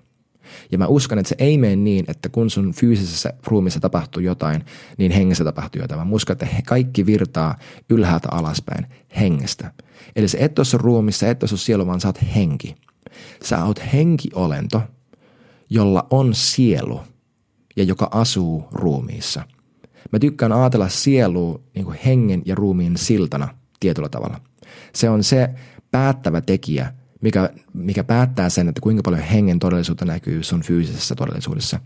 Ja 0.73 0.79
mä 0.79 0.87
uskon, 0.87 1.19
että 1.19 1.29
se 1.29 1.37
ei 1.39 1.59
mene 1.59 1.77
niin, 1.77 2.05
että 2.09 2.29
kun 2.29 2.51
sun 2.51 2.73
fyysisessä 2.73 3.33
ruumissa 3.47 3.81
tapahtuu 3.81 4.23
jotain, 4.23 4.65
niin 4.99 5.13
hengessä 5.13 5.45
tapahtuu 5.45 5.83
jotain. 5.83 6.01
Mä 6.01 6.15
uskon, 6.15 6.33
että 6.33 6.49
kaikki 6.67 7.07
virtaa 7.07 7.59
ylhäältä 7.91 8.29
alaspäin 8.31 8.87
hengestä. 9.21 9.73
Eli 10.17 10.29
se 10.29 10.39
et 10.41 10.59
ole 10.59 10.65
sun 10.65 10.81
ruumissa, 10.81 11.29
et 11.29 11.43
ole 11.43 11.49
sun 11.49 11.59
sielu, 11.59 11.87
vaan 11.87 12.01
sä 12.01 12.09
oot 12.09 12.19
henki. 12.35 12.77
Sä 13.45 13.65
oot 13.65 13.81
henkiolento, 13.93 14.83
jolla 15.71 16.07
on 16.11 16.35
sielu 16.35 17.01
ja 17.77 17.85
joka 17.85 18.09
asuu 18.11 18.69
ruumiissa. 18.73 19.43
Mä 20.17 20.21
tykkään 20.21 20.53
ajatella 20.53 20.89
sielua 20.89 21.61
niin 21.75 21.93
hengen 21.93 22.43
ja 22.45 22.55
ruumiin 22.55 22.97
siltana 22.97 23.49
tietyllä 23.81 24.09
tavalla. 24.09 24.41
Se 24.93 25.11
on 25.11 25.25
se 25.25 25.51
päättävä 25.91 26.41
tekijä, 26.41 26.93
mikä, 27.21 27.51
mikä 27.73 28.05
päättää 28.05 28.49
sen, 28.49 28.69
että 28.69 28.81
kuinka 28.81 29.03
paljon 29.03 29.23
hengen 29.23 29.59
todellisuutta 29.59 30.05
näkyy 30.05 30.43
sun 30.43 30.63
fyysisessä 30.63 31.15
todellisuudessa. 31.15 31.81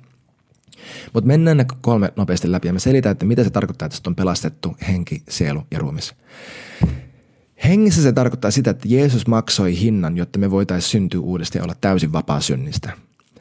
Mutta 1.15 1.27
mennään 1.29 1.57
ne 1.57 1.67
kolme 1.81 2.13
nopeasti 2.17 2.53
läpi 2.53 2.69
ja 2.69 2.73
mä 2.73 2.79
selitän, 2.79 3.13
että 3.13 3.27
mitä 3.27 3.45
se 3.45 3.51
tarkoittaa, 3.51 3.87
että 3.87 3.99
on 4.07 4.17
pelastettu 4.17 4.77
henki, 4.89 5.23
sielu 5.29 5.63
ja 5.71 5.79
ruumis. 5.79 6.15
Hengissä 7.65 8.03
se 8.03 8.13
tarkoittaa 8.13 8.51
sitä, 8.51 8.71
että 8.71 8.89
Jeesus 8.89 9.27
maksoi 9.27 9.81
hinnan, 9.81 10.17
jotta 10.17 10.39
me 10.39 10.51
voitaisiin 10.51 10.91
syntyä 10.91 11.21
uudestaan 11.21 11.61
ja 11.61 11.65
olla 11.65 11.77
täysin 11.81 12.13
vapaa 12.13 12.41
synnistä. 12.41 12.93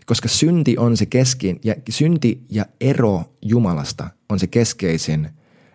Koska 0.09 0.27
synti 0.27 0.77
on 0.77 0.97
se 0.97 1.05
keskein, 1.05 1.59
ja 1.63 1.75
synti 1.89 2.45
ja 2.49 2.65
ero 2.81 3.23
Jumalasta 3.41 4.09
on 4.29 4.39
se 4.39 4.47
keskeisin 4.47 5.29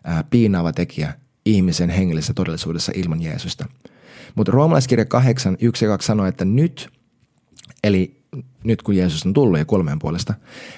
ää, 0.04 0.24
piinaava 0.30 0.72
tekijä 0.72 1.14
ihmisen 1.46 1.90
hengellisessä 1.90 2.34
todellisuudessa 2.34 2.92
ilman 2.94 3.22
Jeesusta. 3.22 3.68
Mutta 4.34 4.52
roomalaiskirja 4.52 5.04
8, 5.04 5.56
1 5.60 5.84
ja 5.84 5.88
2 5.90 6.06
sanoo, 6.06 6.26
että 6.26 6.44
nyt, 6.44 6.88
eli 7.84 8.20
nyt 8.64 8.82
kun 8.82 8.96
Jeesus 8.96 9.26
on 9.26 9.32
tullut 9.32 9.58
ja 9.58 9.64
kolmeen 9.64 9.98
puolesta. 9.98 10.34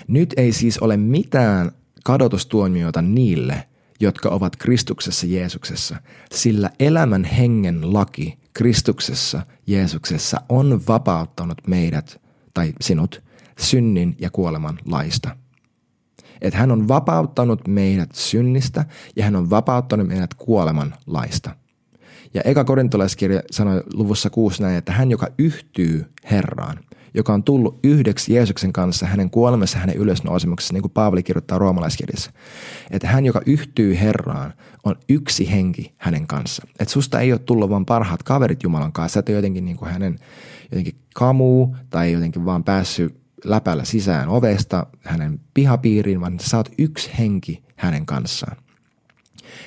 Nyt 0.08 0.34
ei 0.36 0.52
siis 0.52 0.78
ole 0.78 0.96
mitään 0.96 1.72
kadotustuomioita 2.04 3.02
niille, 3.02 3.68
jotka 4.00 4.28
ovat 4.28 4.56
Kristuksessa 4.56 5.26
Jeesuksessa, 5.26 5.96
sillä 6.32 6.70
elämän 6.80 7.24
hengen 7.24 7.92
laki 7.92 8.38
Kristuksessa 8.52 9.46
Jeesuksessa 9.66 10.40
on 10.48 10.82
vapauttanut 10.88 11.58
meidät 11.66 12.20
tai 12.54 12.72
sinut 12.80 13.25
synnin 13.58 14.16
ja 14.20 14.30
kuoleman 14.30 14.78
laista. 14.84 15.36
Että 16.40 16.58
hän 16.58 16.70
on 16.70 16.88
vapauttanut 16.88 17.68
meidät 17.68 18.10
synnistä 18.14 18.84
ja 19.16 19.24
hän 19.24 19.36
on 19.36 19.50
vapauttanut 19.50 20.06
meidät 20.06 20.34
kuoleman 20.34 20.94
laista. 21.06 21.50
Ja 22.34 22.42
eka 22.44 22.64
korintolaiskirja 22.64 23.42
sanoi 23.50 23.82
luvussa 23.92 24.30
6 24.30 24.62
näin, 24.62 24.76
että 24.76 24.92
hän, 24.92 25.10
joka 25.10 25.28
yhtyy 25.38 26.04
Herraan, 26.30 26.78
joka 27.14 27.34
on 27.34 27.42
tullut 27.42 27.80
yhdeksi 27.84 28.34
Jeesuksen 28.34 28.72
kanssa 28.72 29.06
hänen 29.06 29.30
kuolemassa 29.30 29.78
hänen 29.78 29.96
ylösnousemuksessa, 29.96 30.74
niin 30.74 30.82
kuin 30.82 30.92
Paavali 30.92 31.22
kirjoittaa 31.22 31.58
roomalaiskirjassa. 31.58 32.30
Että 32.90 33.08
hän, 33.08 33.26
joka 33.26 33.40
yhtyy 33.46 33.98
Herraan, 34.00 34.52
on 34.84 34.96
yksi 35.08 35.50
henki 35.50 35.94
hänen 35.98 36.26
kanssa. 36.26 36.62
Että 36.80 36.92
susta 36.92 37.20
ei 37.20 37.32
ole 37.32 37.38
tullut 37.38 37.70
vain 37.70 37.86
parhaat 37.86 38.22
kaverit 38.22 38.62
Jumalan 38.62 38.92
kanssa, 38.92 39.20
et 39.20 39.28
ole 39.28 39.36
jotenkin 39.36 39.64
niin 39.64 39.76
kuin 39.76 39.90
hänen 39.90 40.18
jotenkin 40.70 40.94
kamuu 41.14 41.76
tai 41.90 42.12
jotenkin 42.12 42.44
vaan 42.44 42.64
päässyt 42.64 43.25
läpällä 43.44 43.84
sisään 43.84 44.28
ovesta 44.28 44.86
hänen 45.00 45.40
pihapiiriin, 45.54 46.20
vaan 46.20 46.40
sä 46.40 46.56
oot 46.56 46.70
yksi 46.78 47.10
henki 47.18 47.64
hänen 47.76 48.06
kanssaan. 48.06 48.56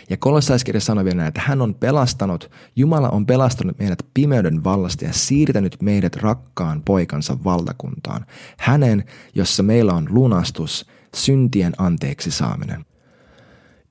Ja 0.09 0.17
kolossaiskirja 0.17 0.81
sanoi 0.81 1.05
vielä 1.05 1.17
näin, 1.17 1.27
että 1.27 1.41
hän 1.45 1.61
on 1.61 1.75
pelastanut, 1.75 2.51
Jumala 2.75 3.09
on 3.09 3.25
pelastanut 3.25 3.79
meidät 3.79 4.05
pimeyden 4.13 4.63
vallasta 4.63 5.05
ja 5.05 5.13
siirtänyt 5.13 5.81
meidät 5.81 6.15
rakkaan 6.15 6.81
poikansa 6.81 7.43
valtakuntaan. 7.43 8.25
Hänen, 8.57 9.03
jossa 9.35 9.63
meillä 9.63 9.93
on 9.93 10.07
lunastus, 10.09 10.85
syntien 11.15 11.73
anteeksi 11.77 12.31
saaminen. 12.31 12.85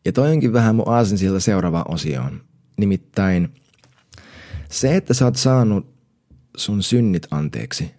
Ja 0.05 0.13
toi 0.13 0.33
onkin 0.33 0.53
vähän 0.53 0.75
mun 0.75 0.89
aasinsilta 0.89 1.41
seuraava 1.41 1.85
osioon. 1.89 2.41
Nimittäin 2.77 3.55
se, 4.71 4.97
että 4.97 5.15
sä 5.15 5.25
oot 5.25 5.37
saanut 5.37 5.87
sun 6.57 6.83
synnit 6.83 7.27
anteeksi, 7.31 7.95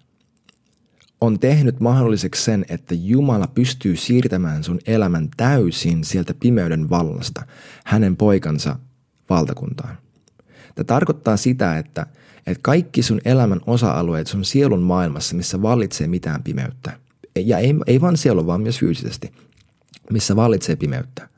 on 1.21 1.39
tehnyt 1.39 1.79
mahdolliseksi 1.79 2.43
sen, 2.43 2.65
että 2.69 2.95
Jumala 2.95 3.47
pystyy 3.47 3.95
siirtämään 3.95 4.63
sun 4.63 4.79
elämän 4.87 5.29
täysin 5.37 6.03
sieltä 6.03 6.33
pimeyden 6.33 6.89
vallasta 6.89 7.45
hänen 7.85 8.17
poikansa 8.17 8.75
valtakuntaan. 9.29 9.97
Tämä 10.75 10.85
tarkoittaa 10.85 11.37
sitä, 11.37 11.77
että, 11.77 12.05
että 12.37 12.59
kaikki 12.61 13.03
sun 13.03 13.21
elämän 13.25 13.61
osa-alueet 13.65 14.27
sun 14.27 14.45
sielun 14.45 14.81
maailmassa, 14.81 15.35
missä 15.35 15.61
vallitsee 15.61 16.07
mitään 16.07 16.43
pimeyttä, 16.43 16.99
ja 17.35 17.57
ei, 17.57 17.75
ei 17.87 18.01
vain 18.01 18.17
sielun, 18.17 18.47
vaan 18.47 18.61
myös 18.61 18.79
fyysisesti, 18.79 19.31
missä 20.11 20.35
vallitsee 20.35 20.75
pimeyttä, 20.75 21.29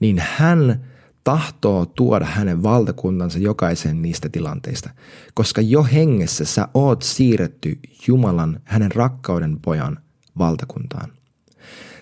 niin 0.00 0.22
hän 0.26 0.91
tahtoo 1.24 1.86
tuoda 1.86 2.24
hänen 2.24 2.62
valtakuntansa 2.62 3.38
jokaisen 3.38 4.02
niistä 4.02 4.28
tilanteista, 4.28 4.90
koska 5.34 5.60
jo 5.60 5.84
hengessä 5.84 6.44
sä 6.44 6.68
oot 6.74 7.02
siirretty 7.02 7.78
Jumalan, 8.06 8.60
hänen 8.64 8.92
rakkauden 8.92 9.60
pojan 9.60 9.98
valtakuntaan. 10.38 11.12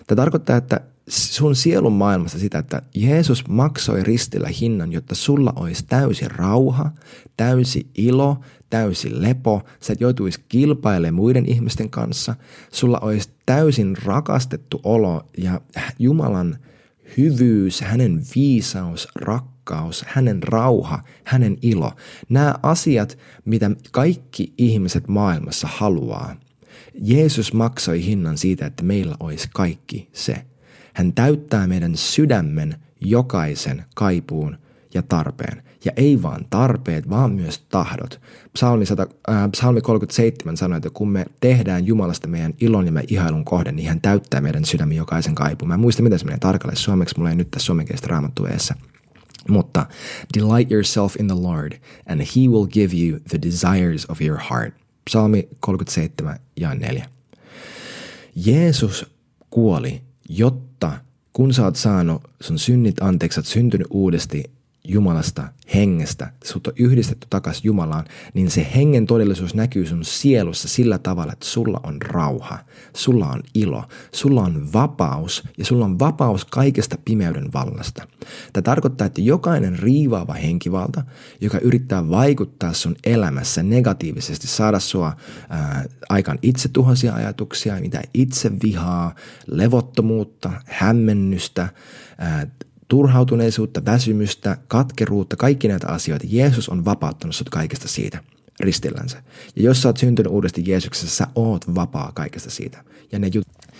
Tämä 0.07 0.15
tarkoittaa, 0.15 0.57
että 0.57 0.81
sun 1.09 1.55
sielun 1.55 1.93
maailmassa 1.93 2.39
sitä, 2.39 2.59
että 2.59 2.81
Jeesus 2.95 3.47
maksoi 3.47 4.03
ristillä 4.03 4.47
hinnan, 4.61 4.91
jotta 4.91 5.15
sulla 5.15 5.53
olisi 5.55 5.85
täysi 5.87 6.27
rauha, 6.27 6.91
täysi 7.37 7.87
ilo, 7.97 8.39
täysi 8.69 9.21
lepo, 9.21 9.61
sä 9.79 9.93
et 9.93 10.01
joutuisi 10.01 10.43
kilpailemaan 10.49 11.13
muiden 11.13 11.45
ihmisten 11.45 11.89
kanssa, 11.89 12.35
sulla 12.71 12.99
olisi 12.99 13.29
täysin 13.45 13.97
rakastettu 14.05 14.79
olo 14.83 15.25
ja 15.37 15.61
Jumalan– 15.99 16.57
hyvyys, 17.17 17.81
hänen 17.81 18.23
viisaus, 18.35 19.07
rakkaus, 19.15 20.05
hänen 20.07 20.43
rauha, 20.43 21.03
hänen 21.23 21.57
ilo. 21.61 21.91
Nämä 22.29 22.55
asiat, 22.63 23.17
mitä 23.45 23.71
kaikki 23.91 24.53
ihmiset 24.57 25.07
maailmassa 25.07 25.67
haluaa. 25.71 26.35
Jeesus 26.93 27.53
maksoi 27.53 28.05
hinnan 28.05 28.37
siitä, 28.37 28.65
että 28.65 28.83
meillä 28.83 29.15
olisi 29.19 29.49
kaikki 29.53 30.09
se. 30.13 30.45
Hän 30.93 31.13
täyttää 31.13 31.67
meidän 31.67 31.97
sydämen 31.97 32.75
jokaisen 33.01 33.85
kaipuun 33.95 34.57
ja 34.93 35.01
tarpeen. 35.01 35.63
Ja 35.85 35.91
ei 35.95 36.21
vaan 36.21 36.45
tarpeet, 36.49 37.09
vaan 37.09 37.31
myös 37.31 37.59
tahdot. 37.69 38.21
Psalmi, 38.53 38.85
100, 38.85 39.07
äh, 39.29 39.51
Psalmi 39.51 39.81
37 39.81 40.57
sanoi, 40.57 40.77
että 40.77 40.89
kun 40.93 41.09
me 41.09 41.25
tehdään 41.39 41.87
Jumalasta 41.87 42.27
meidän 42.27 42.53
ilon 42.61 42.85
ja 42.85 42.91
meidän 42.91 43.13
ihailun 43.13 43.45
kohde, 43.45 43.71
niin 43.71 43.89
hän 43.89 44.01
täyttää 44.01 44.41
meidän 44.41 44.65
sydämen 44.65 44.97
jokaisen 44.97 45.35
kaipuun. 45.35 45.67
Mä 45.67 45.73
en 45.73 45.79
muista, 45.79 46.03
miten 46.03 46.19
se 46.19 46.25
menee 46.25 46.39
tarkalleen 46.39 46.77
suomeksi. 46.77 47.15
Mulla 47.17 47.29
ei 47.29 47.35
nyt 47.35 47.51
tässä 47.51 47.65
suomenkielistä 47.65 48.07
raamattu 48.07 48.45
eessä. 48.45 48.75
Mutta 49.49 49.85
delight 50.37 50.71
yourself 50.71 51.15
in 51.19 51.27
the 51.27 51.35
Lord, 51.41 51.71
and 52.05 52.21
he 52.21 52.47
will 52.47 52.67
give 52.67 52.95
you 52.97 53.19
the 53.29 53.39
desires 53.41 54.05
of 54.09 54.21
your 54.21 54.39
heart. 54.49 54.73
Psalmi 55.05 55.47
37 55.59 56.39
ja 56.59 56.75
4. 56.75 57.05
Jeesus 58.35 59.05
kuoli, 59.49 60.01
jotta 60.29 60.91
kun 61.33 61.53
sä 61.53 61.63
oot 61.63 61.75
saanut 61.75 62.21
sun 62.41 62.59
synnit 62.59 63.01
anteeksi, 63.01 63.35
sä 63.35 63.39
oot 63.39 63.45
syntynyt 63.45 63.87
uudesti, 63.89 64.43
Jumalasta, 64.83 65.47
hengestä, 65.73 66.31
sut 66.43 66.67
on 66.67 66.73
yhdistetty 66.79 67.27
takaisin 67.29 67.61
Jumalaan, 67.63 68.05
niin 68.33 68.51
se 68.51 68.67
hengen 68.75 69.05
todellisuus 69.05 69.55
näkyy 69.55 69.85
sun 69.85 70.05
sielussa 70.05 70.67
sillä 70.67 70.97
tavalla, 70.97 71.33
että 71.33 71.45
sulla 71.45 71.79
on 71.83 72.01
rauha, 72.01 72.59
sulla 72.95 73.27
on 73.27 73.43
ilo, 73.53 73.83
sulla 74.11 74.41
on 74.41 74.73
vapaus 74.73 75.43
ja 75.57 75.65
sulla 75.65 75.85
on 75.85 75.99
vapaus 75.99 76.45
kaikesta 76.45 76.95
pimeyden 77.05 77.53
vallasta. 77.53 78.07
Tämä 78.53 78.61
tarkoittaa, 78.61 79.07
että 79.07 79.21
jokainen 79.21 79.79
riivaava 79.79 80.33
henkivalta, 80.33 81.03
joka 81.41 81.59
yrittää 81.59 82.09
vaikuttaa 82.09 82.73
sun 82.73 82.95
elämässä 83.03 83.63
negatiivisesti, 83.63 84.47
saada 84.47 84.79
sua 84.79 85.15
ää, 85.49 85.85
aikaan 86.09 86.39
itsetuhoisia 86.41 87.13
ajatuksia, 87.13 87.81
mitä 87.81 88.01
itse 88.13 88.51
vihaa, 88.63 89.15
levottomuutta, 89.47 90.51
hämmennystä, 90.65 91.69
ää, 92.17 92.47
turhautuneisuutta, 92.91 93.85
väsymystä, 93.85 94.57
katkeruutta, 94.67 95.35
kaikki 95.35 95.67
näitä 95.67 95.87
asioita. 95.87 96.25
Jeesus 96.29 96.69
on 96.69 96.85
vapauttanut 96.85 97.35
sut 97.35 97.49
kaikesta 97.49 97.87
siitä 97.87 98.23
ristillänsä. 98.59 99.23
Ja 99.55 99.63
jos 99.63 99.81
sä 99.81 99.89
oot 99.89 99.97
syntynyt 99.97 100.31
uudesti 100.31 100.63
Jeesuksessa, 100.65 101.15
sä 101.15 101.27
oot 101.35 101.75
vapaa 101.75 102.11
kaikesta 102.13 102.49
siitä. 102.49 102.83
Ja 103.11 103.19
ne 103.19 103.27
jut- 103.27 103.71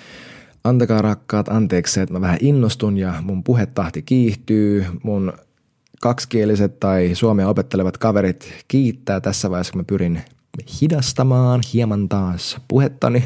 Antakaa 0.64 1.02
rakkaat 1.02 1.50
anteeksi, 1.50 2.00
että 2.00 2.14
mä 2.14 2.22
vähän 2.22 2.38
innostun 2.42 2.98
ja 2.98 3.14
mun 3.22 3.44
puhetahti 3.44 4.02
kiihtyy. 4.02 4.86
Mun 5.04 5.34
kaksikieliset 6.02 6.80
tai 6.80 7.12
suomea 7.14 7.50
opettelevat 7.50 7.98
kaverit 7.98 8.54
kiittää 8.68 9.22
tässä 9.22 9.50
vaiheessa, 9.50 9.74
kun 9.74 9.82
mä 9.82 9.86
pyrin 9.86 10.22
hidastamaan 10.82 11.62
hieman 11.74 12.10
taas 12.10 12.58
puhettani. 12.68 13.24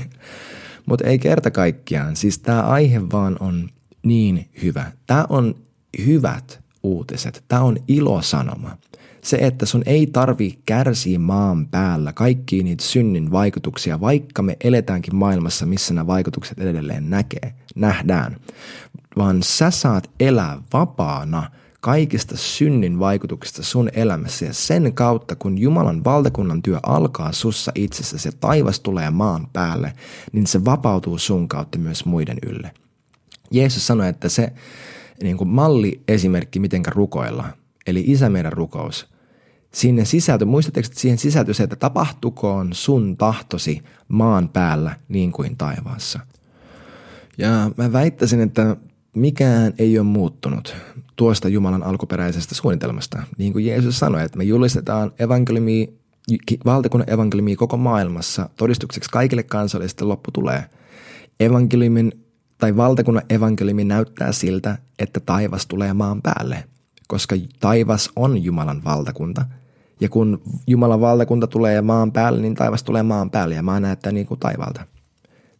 Mutta 0.85 1.07
ei 1.07 1.19
kerta 1.19 1.51
kaikkiaan. 1.51 2.15
Siis 2.15 2.39
tämä 2.39 2.61
aihe 2.61 3.01
vaan 3.11 3.37
on 3.39 3.69
niin 4.03 4.49
hyvä. 4.63 4.91
Tämä 5.07 5.25
on 5.29 5.64
hyvät 6.05 6.59
uutiset. 6.83 7.43
Tämä 7.47 7.61
on 7.61 7.77
ilosanoma. 7.87 8.77
Se, 9.21 9.37
että 9.37 9.65
sun 9.65 9.83
ei 9.85 10.07
tarvi 10.07 10.59
kärsiä 10.65 11.19
maan 11.19 11.67
päällä 11.67 12.13
kaikki 12.13 12.63
niitä 12.63 12.83
synnin 12.83 13.31
vaikutuksia, 13.31 14.01
vaikka 14.01 14.41
me 14.41 14.57
eletäänkin 14.63 15.15
maailmassa, 15.15 15.65
missä 15.65 15.93
nämä 15.93 16.07
vaikutukset 16.07 16.59
edelleen 16.59 17.09
näkee, 17.09 17.53
nähdään. 17.75 18.37
Vaan 19.17 19.43
sä 19.43 19.71
saat 19.71 20.09
elää 20.19 20.61
vapaana 20.73 21.51
kaikista 21.79 22.37
synnin 22.37 22.99
vaikutuksista 22.99 23.63
sun 23.63 23.89
elämässä 23.93 24.45
ja 24.45 24.53
sen 24.53 24.93
kautta, 24.93 25.35
kun 25.35 25.57
Jumalan 25.57 26.03
valtakunnan 26.03 26.61
työ 26.61 26.79
alkaa 26.83 27.31
sussa 27.31 27.71
itsessä, 27.75 28.17
se 28.17 28.31
taivas 28.31 28.79
tulee 28.79 29.09
maan 29.09 29.47
päälle, 29.53 29.93
niin 30.31 30.47
se 30.47 30.65
vapautuu 30.65 31.17
sun 31.17 31.47
kautta 31.47 31.77
myös 31.77 32.05
muiden 32.05 32.37
ylle. 32.45 32.71
Jeesus 33.51 33.87
sanoi, 33.87 34.09
että 34.09 34.29
se, 34.29 34.53
niin 35.23 35.37
kuin 35.37 35.47
malliesimerkki, 35.47 36.59
miten 36.59 36.85
rukoilla, 36.85 37.45
eli 37.87 38.03
isä 38.07 38.29
meidän 38.29 38.53
rukous, 38.53 39.07
sinne 39.73 40.05
sisältö, 40.05 40.45
muistatteko, 40.45 40.85
että 40.85 40.99
siihen 40.99 41.17
sisältö 41.17 41.53
se, 41.53 41.63
että 41.63 41.75
tapahtukoon 41.75 42.73
sun 42.73 43.17
tahtosi 43.17 43.81
maan 44.07 44.49
päällä 44.49 44.95
niin 45.07 45.31
kuin 45.31 45.57
taivaassa. 45.57 46.19
Ja 47.37 47.71
mä 47.77 47.93
väittäisin, 47.93 48.41
että 48.41 48.75
mikään 49.15 49.73
ei 49.79 49.99
ole 49.99 50.07
muuttunut 50.07 50.75
tuosta 51.15 51.49
Jumalan 51.49 51.83
alkuperäisestä 51.83 52.55
suunnitelmasta. 52.55 53.23
Niin 53.37 53.53
kuin 53.53 53.65
Jeesus 53.65 53.99
sanoi, 53.99 54.23
että 54.23 54.37
me 54.37 54.43
julistetaan 54.43 55.11
evankeliumia, 55.19 55.87
valtakunnan 56.65 57.09
evankeliumia 57.09 57.55
koko 57.55 57.77
maailmassa 57.77 58.49
todistukseksi 58.57 59.09
kaikille 59.09 59.43
kansalle, 59.43 59.87
sitten 59.87 60.09
loppu 60.09 60.31
tulee. 60.31 60.65
Evankeliumin 61.39 62.24
tai 62.57 62.77
valtakunnan 62.77 63.23
evankeliumi 63.29 63.83
näyttää 63.83 64.31
siltä, 64.31 64.77
että 64.99 65.19
taivas 65.19 65.67
tulee 65.67 65.93
maan 65.93 66.21
päälle, 66.21 66.63
koska 67.07 67.35
taivas 67.59 68.09
on 68.15 68.43
Jumalan 68.43 68.83
valtakunta. 68.83 69.45
Ja 69.99 70.09
kun 70.09 70.41
Jumalan 70.67 71.01
valtakunta 71.01 71.47
tulee 71.47 71.81
maan 71.81 72.11
päälle, 72.11 72.41
niin 72.41 72.55
taivas 72.55 72.83
tulee 72.83 73.03
maan 73.03 73.31
päälle 73.31 73.55
ja 73.55 73.63
maa 73.63 73.79
näyttää 73.79 74.11
niin 74.11 74.25
kuin 74.25 74.39
taivalta. 74.39 74.85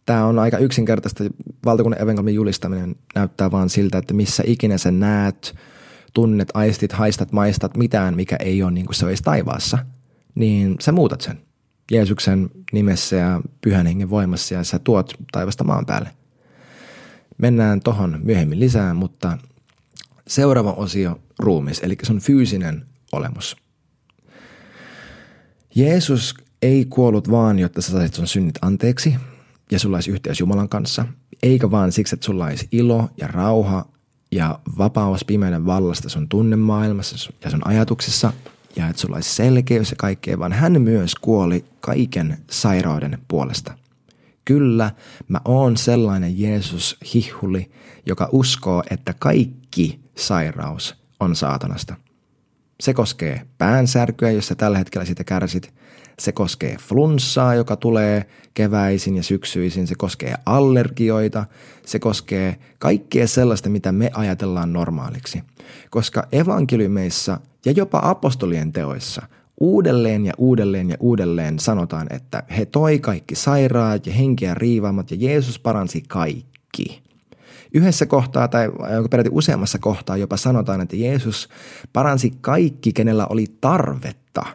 Tämä 0.06 0.24
on 0.24 0.38
aika 0.38 0.58
yksinkertaista. 0.58 1.24
Valtakunnan 1.64 2.02
evankeliumin 2.02 2.34
julistaminen 2.34 2.96
näyttää 3.14 3.50
vaan 3.50 3.70
siltä, 3.70 3.98
että 3.98 4.14
missä 4.14 4.42
ikinä 4.46 4.78
sä 4.78 4.90
näet, 4.90 5.54
tunnet, 6.14 6.48
aistit, 6.54 6.92
haistat, 6.92 7.32
maistat 7.32 7.76
mitään, 7.76 8.16
mikä 8.16 8.36
ei 8.36 8.62
ole 8.62 8.70
niin 8.70 8.86
kuin 8.86 8.94
se 8.94 9.06
olisi 9.06 9.22
taivaassa, 9.22 9.78
niin 10.34 10.76
sä 10.80 10.92
muutat 10.92 11.20
sen. 11.20 11.40
Jeesuksen 11.90 12.50
nimessä 12.72 13.16
ja 13.16 13.40
pyhän 13.60 13.86
hengen 13.86 14.10
voimassa 14.10 14.54
ja 14.54 14.64
sä 14.64 14.78
tuot 14.78 15.14
taivasta 15.32 15.64
maan 15.64 15.86
päälle. 15.86 16.08
Mennään 17.38 17.80
tohon 17.80 18.20
myöhemmin 18.22 18.60
lisää, 18.60 18.94
mutta 18.94 19.38
seuraava 20.28 20.72
osio 20.72 21.20
ruumis, 21.38 21.80
eli 21.80 21.96
sun 22.02 22.20
fyysinen 22.20 22.86
olemus. 23.12 23.56
Jeesus 25.74 26.34
ei 26.62 26.84
kuollut 26.84 27.30
vaan, 27.30 27.58
jotta 27.58 27.82
sä 27.82 27.92
saisit 27.92 28.14
sun 28.14 28.26
synnit 28.26 28.58
anteeksi 28.62 29.14
ja 29.70 29.78
sulla 29.78 29.96
olisi 29.96 30.10
yhteys 30.10 30.40
Jumalan 30.40 30.68
kanssa, 30.68 31.06
eikä 31.42 31.70
vaan 31.70 31.92
siksi, 31.92 32.14
että 32.14 32.26
sulla 32.26 32.44
olisi 32.44 32.68
ilo 32.72 33.08
ja 33.16 33.28
rauha 33.28 33.88
ja 34.32 34.58
vapaus 34.78 35.24
pimeyden 35.24 35.66
vallasta 35.66 36.08
sun 36.08 36.28
tunnemaailmassa 36.28 37.32
ja 37.44 37.50
sun 37.50 37.66
ajatuksissa 37.66 38.32
ja 38.76 38.88
että 38.88 39.02
sulla 39.02 39.16
olisi 39.16 39.34
selkeys 39.34 39.90
ja 39.90 39.96
kaikkea, 39.96 40.38
vaan 40.38 40.52
hän 40.52 40.82
myös 40.82 41.14
kuoli 41.14 41.64
kaiken 41.80 42.38
sairauden 42.50 43.18
puolesta. 43.28 43.78
Kyllä, 44.46 44.90
mä 45.28 45.40
oon 45.44 45.76
sellainen 45.76 46.40
Jeesus 46.40 46.96
hihuli, 47.14 47.70
joka 48.06 48.28
uskoo, 48.32 48.82
että 48.90 49.14
kaikki 49.18 50.00
sairaus 50.16 50.94
on 51.20 51.36
saatanasta. 51.36 51.94
Se 52.80 52.94
koskee 52.94 53.46
päänsärkyä, 53.58 54.30
jossa 54.30 54.54
tällä 54.54 54.78
hetkellä 54.78 55.04
sitä 55.04 55.24
kärsit. 55.24 55.74
Se 56.18 56.32
koskee 56.32 56.76
flunssaa, 56.76 57.54
joka 57.54 57.76
tulee 57.76 58.28
keväisin 58.54 59.16
ja 59.16 59.22
syksyisin. 59.22 59.86
Se 59.86 59.94
koskee 59.94 60.34
allergioita. 60.46 61.46
Se 61.86 61.98
koskee 61.98 62.56
kaikkea 62.78 63.26
sellaista, 63.26 63.68
mitä 63.68 63.92
me 63.92 64.10
ajatellaan 64.14 64.72
normaaliksi. 64.72 65.42
Koska 65.90 66.28
evankeliumeissa 66.32 67.40
ja 67.64 67.72
jopa 67.72 68.00
apostolien 68.02 68.72
teoissa 68.72 69.22
uudelleen 69.60 70.26
ja 70.26 70.32
uudelleen 70.38 70.90
ja 70.90 70.96
uudelleen 71.00 71.58
sanotaan, 71.58 72.06
että 72.10 72.42
he 72.56 72.64
toi 72.66 72.98
kaikki 72.98 73.34
sairaat 73.34 74.06
ja 74.06 74.12
henkiä 74.12 74.54
riivaamat 74.54 75.10
ja 75.10 75.16
Jeesus 75.20 75.58
paransi 75.58 76.02
kaikki. 76.08 77.02
Yhdessä 77.74 78.06
kohtaa 78.06 78.48
tai 78.48 78.68
peräti 79.10 79.30
useammassa 79.32 79.78
kohtaa 79.78 80.16
jopa 80.16 80.36
sanotaan, 80.36 80.80
että 80.80 80.96
Jeesus 80.96 81.48
paransi 81.92 82.32
kaikki, 82.40 82.92
kenellä 82.92 83.26
oli 83.26 83.46
tarvetta. 83.60 84.46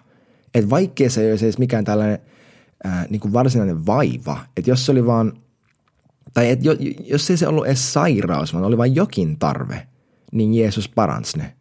Että 0.54 0.70
vaikkei 0.70 1.10
se 1.10 1.22
ei 1.22 1.32
olisi 1.32 1.46
edes 1.46 1.58
mikään 1.58 1.86
tällainen 1.86 2.20
ää, 2.84 3.06
niin 3.10 3.20
kuin 3.20 3.34
varsinainen 3.34 3.86
vaiva, 3.86 4.40
että 4.58 4.72
jos 4.72 4.86
se 4.86 4.92
oli 4.92 5.06
vaan, 5.06 5.34
tai 6.34 6.50
että 6.50 6.66
jo, 6.66 6.76
jos 7.06 7.30
ei 7.30 7.38
se 7.38 7.48
ollut 7.48 7.66
edes 7.66 7.94
sairaus, 7.94 8.54
vaan 8.54 8.66
oli 8.66 8.78
vain 8.78 8.96
jokin 8.96 9.40
tarve, 9.40 9.88
niin 10.32 10.54
Jeesus 10.54 10.90
paransi 10.90 11.38
ne. 11.38 11.56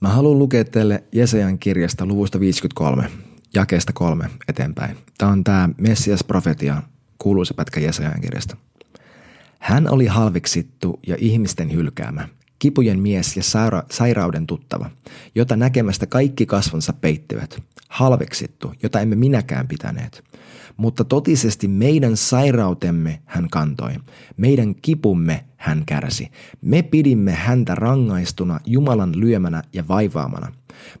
Mä 0.00 0.08
haluan 0.08 0.38
lukea 0.38 0.64
teille 0.64 1.04
Jesajan 1.12 1.58
kirjasta 1.58 2.06
luvusta 2.06 2.40
53, 2.40 3.10
jakeesta 3.54 3.92
kolme 3.92 4.30
eteenpäin. 4.48 4.96
Tämä 5.18 5.32
on 5.32 5.44
tämä 5.44 5.68
Messias-profetia, 5.78 6.82
kuuluisa 7.18 7.54
pätkä 7.54 7.80
Jesajan 7.80 8.20
kirjasta. 8.20 8.56
Hän 9.58 9.90
oli 9.90 10.06
halveksittu 10.06 11.00
ja 11.06 11.16
ihmisten 11.18 11.72
hylkäämä, 11.72 12.28
kipujen 12.58 13.00
mies 13.00 13.36
ja 13.36 13.42
saira- 13.42 13.86
sairauden 13.90 14.46
tuttava, 14.46 14.90
jota 15.34 15.56
näkemästä 15.56 16.06
kaikki 16.06 16.46
kasvonsa 16.46 16.92
peittyvät, 16.92 17.62
halveksittu, 17.88 18.74
jota 18.82 19.00
emme 19.00 19.16
minäkään 19.16 19.68
pitäneet. 19.68 20.24
Mutta 20.80 21.04
totisesti 21.04 21.68
meidän 21.68 22.16
sairautemme 22.16 23.22
hän 23.24 23.48
kantoi, 23.50 23.92
meidän 24.36 24.74
kipumme 24.74 25.44
hän 25.56 25.82
kärsi. 25.86 26.30
Me 26.62 26.82
pidimme 26.82 27.32
häntä 27.32 27.74
rangaistuna 27.74 28.60
Jumalan 28.66 29.20
lyömänä 29.20 29.62
ja 29.72 29.88
vaivaamana, 29.88 30.52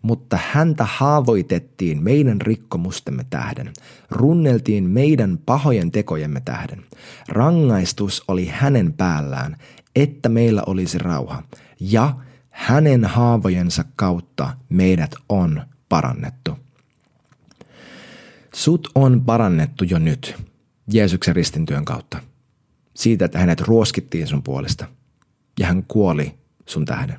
mutta 0.02 0.38
häntä 0.52 0.84
haavoitettiin 0.84 2.02
meidän 2.02 2.40
rikkomustemme 2.40 3.26
tähden, 3.30 3.72
runneltiin 4.10 4.90
meidän 4.90 5.38
pahojen 5.46 5.90
tekojemme 5.90 6.40
tähden. 6.40 6.82
Rangaistus 7.28 8.24
oli 8.28 8.46
hänen 8.46 8.92
päällään, 8.92 9.56
että 9.96 10.28
meillä 10.28 10.62
olisi 10.66 10.98
rauha, 10.98 11.42
ja 11.80 12.16
hänen 12.50 13.04
haavojensa 13.04 13.84
kautta 13.96 14.56
meidät 14.68 15.14
on 15.28 15.62
parannettu. 15.88 16.69
Sut 18.54 18.88
on 18.94 19.24
parannettu 19.24 19.84
jo 19.84 19.98
nyt 19.98 20.34
Jeesuksen 20.92 21.36
ristintyön 21.36 21.84
kautta. 21.84 22.20
Siitä, 22.96 23.24
että 23.24 23.38
hänet 23.38 23.60
ruoskittiin 23.60 24.26
sun 24.26 24.42
puolesta 24.42 24.86
ja 25.60 25.66
hän 25.66 25.84
kuoli 25.88 26.34
sun 26.66 26.84
tähden. 26.84 27.18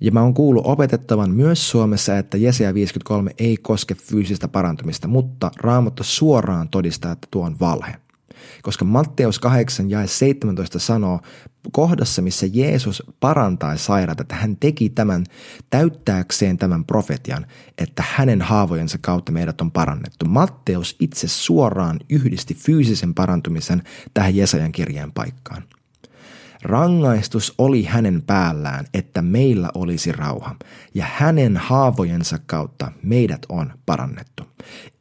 Ja 0.00 0.12
mä 0.12 0.22
oon 0.22 0.34
kuullut 0.34 0.66
opetettavan 0.66 1.30
myös 1.30 1.70
Suomessa, 1.70 2.18
että 2.18 2.36
Jesaja 2.36 2.74
53 2.74 3.34
ei 3.38 3.56
koske 3.56 3.94
fyysistä 3.94 4.48
parantumista, 4.48 5.08
mutta 5.08 5.50
Raamattu 5.56 6.04
suoraan 6.04 6.68
todistaa, 6.68 7.12
että 7.12 7.28
tuo 7.30 7.44
on 7.44 7.56
valhe. 7.60 7.94
Koska 8.62 8.84
Matteus 8.84 9.38
8 9.38 9.90
ja 9.90 10.06
17 10.06 10.78
sanoo 10.78 11.20
kohdassa, 11.72 12.22
missä 12.22 12.46
Jeesus 12.52 13.02
parantaa 13.20 13.76
sairaat, 13.76 14.20
että 14.20 14.34
hän 14.34 14.56
teki 14.56 14.90
tämän 14.90 15.24
täyttääkseen 15.70 16.58
tämän 16.58 16.84
profetian, 16.84 17.46
että 17.78 18.04
hänen 18.06 18.42
haavojensa 18.42 18.98
kautta 19.00 19.32
meidät 19.32 19.60
on 19.60 19.70
parannettu. 19.70 20.24
Matteus 20.26 20.96
itse 21.00 21.28
suoraan 21.28 22.00
yhdisti 22.08 22.54
fyysisen 22.54 23.14
parantumisen 23.14 23.82
tähän 24.14 24.36
Jesajan 24.36 24.72
kirjeen 24.72 25.12
paikkaan. 25.12 25.62
Rangaistus 26.62 27.54
oli 27.58 27.84
hänen 27.84 28.22
päällään, 28.22 28.86
että 28.94 29.22
meillä 29.22 29.70
olisi 29.74 30.12
rauha, 30.12 30.56
ja 30.94 31.06
hänen 31.14 31.56
haavojensa 31.56 32.38
kautta 32.46 32.92
meidät 33.02 33.46
on 33.48 33.72
parannettu. 33.86 34.42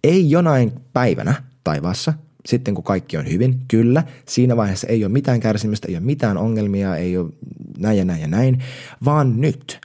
Ei 0.04 0.30
jonain 0.30 0.74
päivänä 0.94 1.44
taivaassa, 1.64 2.14
sitten 2.46 2.76
kun 2.76 2.84
kaikki 2.84 3.18
on 3.18 3.30
hyvin, 3.30 3.60
kyllä, 3.68 4.04
siinä 4.26 4.58
vaiheessa 4.58 4.88
ei 4.88 5.06
ole 5.06 5.12
mitään 5.12 5.40
kärsimystä, 5.40 5.88
ei 5.88 5.96
ole 5.96 6.04
mitään 6.04 6.38
ongelmia, 6.38 6.96
ei 6.96 7.18
ole 7.18 7.30
näin 7.78 7.98
ja 7.98 8.06
näin 8.06 8.22
ja 8.22 8.28
näin, 8.28 8.64
vaan 9.06 9.42
nyt, 9.42 9.80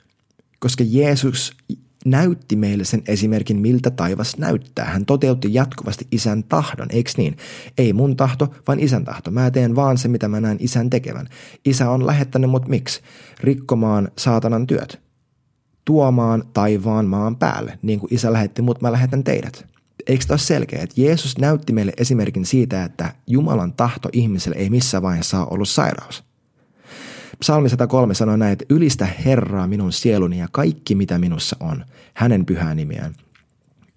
koska 0.59 0.83
Jeesus 0.87 1.57
näytti 2.05 2.55
meille 2.55 2.83
sen 2.83 3.01
esimerkin, 3.07 3.59
miltä 3.59 3.89
taivas 3.89 4.37
näyttää. 4.37 4.85
Hän 4.85 5.05
toteutti 5.05 5.53
jatkuvasti 5.53 6.07
isän 6.11 6.43
tahdon, 6.43 6.87
eikö 6.89 7.11
niin? 7.17 7.37
Ei 7.77 7.93
mun 7.93 8.15
tahto, 8.15 8.53
vaan 8.67 8.79
isän 8.79 9.05
tahto. 9.05 9.31
Mä 9.31 9.51
teen 9.51 9.75
vaan 9.75 9.97
se, 9.97 10.07
mitä 10.07 10.27
mä 10.27 10.41
näen 10.41 10.57
isän 10.59 10.89
tekevän. 10.89 11.27
Isä 11.65 11.89
on 11.89 12.07
lähettänyt 12.07 12.49
mut 12.49 12.67
miksi? 12.67 13.01
Rikkomaan 13.39 14.11
saatanan 14.17 14.67
työt. 14.67 15.01
Tuomaan 15.85 16.43
taivaan 16.53 17.05
maan 17.05 17.35
päälle. 17.35 17.79
Niin 17.81 17.99
kuin 17.99 18.13
isä 18.13 18.33
lähetti 18.33 18.61
mut, 18.61 18.81
mä 18.81 18.91
lähetän 18.91 19.23
teidät. 19.23 19.74
Eikö 20.07 20.25
tämä 20.25 20.33
ole 20.33 20.39
selkeä, 20.39 20.81
että 20.81 21.01
Jeesus 21.01 21.37
näytti 21.37 21.73
meille 21.73 21.93
esimerkin 21.97 22.45
siitä, 22.45 22.83
että 22.83 23.15
Jumalan 23.27 23.73
tahto 23.73 24.09
ihmiselle 24.13 24.57
ei 24.57 24.69
missään 24.69 25.03
vaiheessa 25.03 25.39
ole 25.39 25.47
ollut 25.51 25.69
sairaus. 25.69 26.23
Psalmi 27.39 27.69
103 27.69 28.13
sanoo 28.13 28.35
näin, 28.35 28.53
että 28.53 28.65
ylistä 28.69 29.05
Herraa 29.05 29.67
minun 29.67 29.91
sieluni 29.91 30.39
ja 30.39 30.47
kaikki 30.51 30.95
mitä 30.95 31.19
minussa 31.19 31.55
on, 31.59 31.85
hänen 32.13 32.45
pyhää 32.45 32.75
nimiään. 32.75 33.15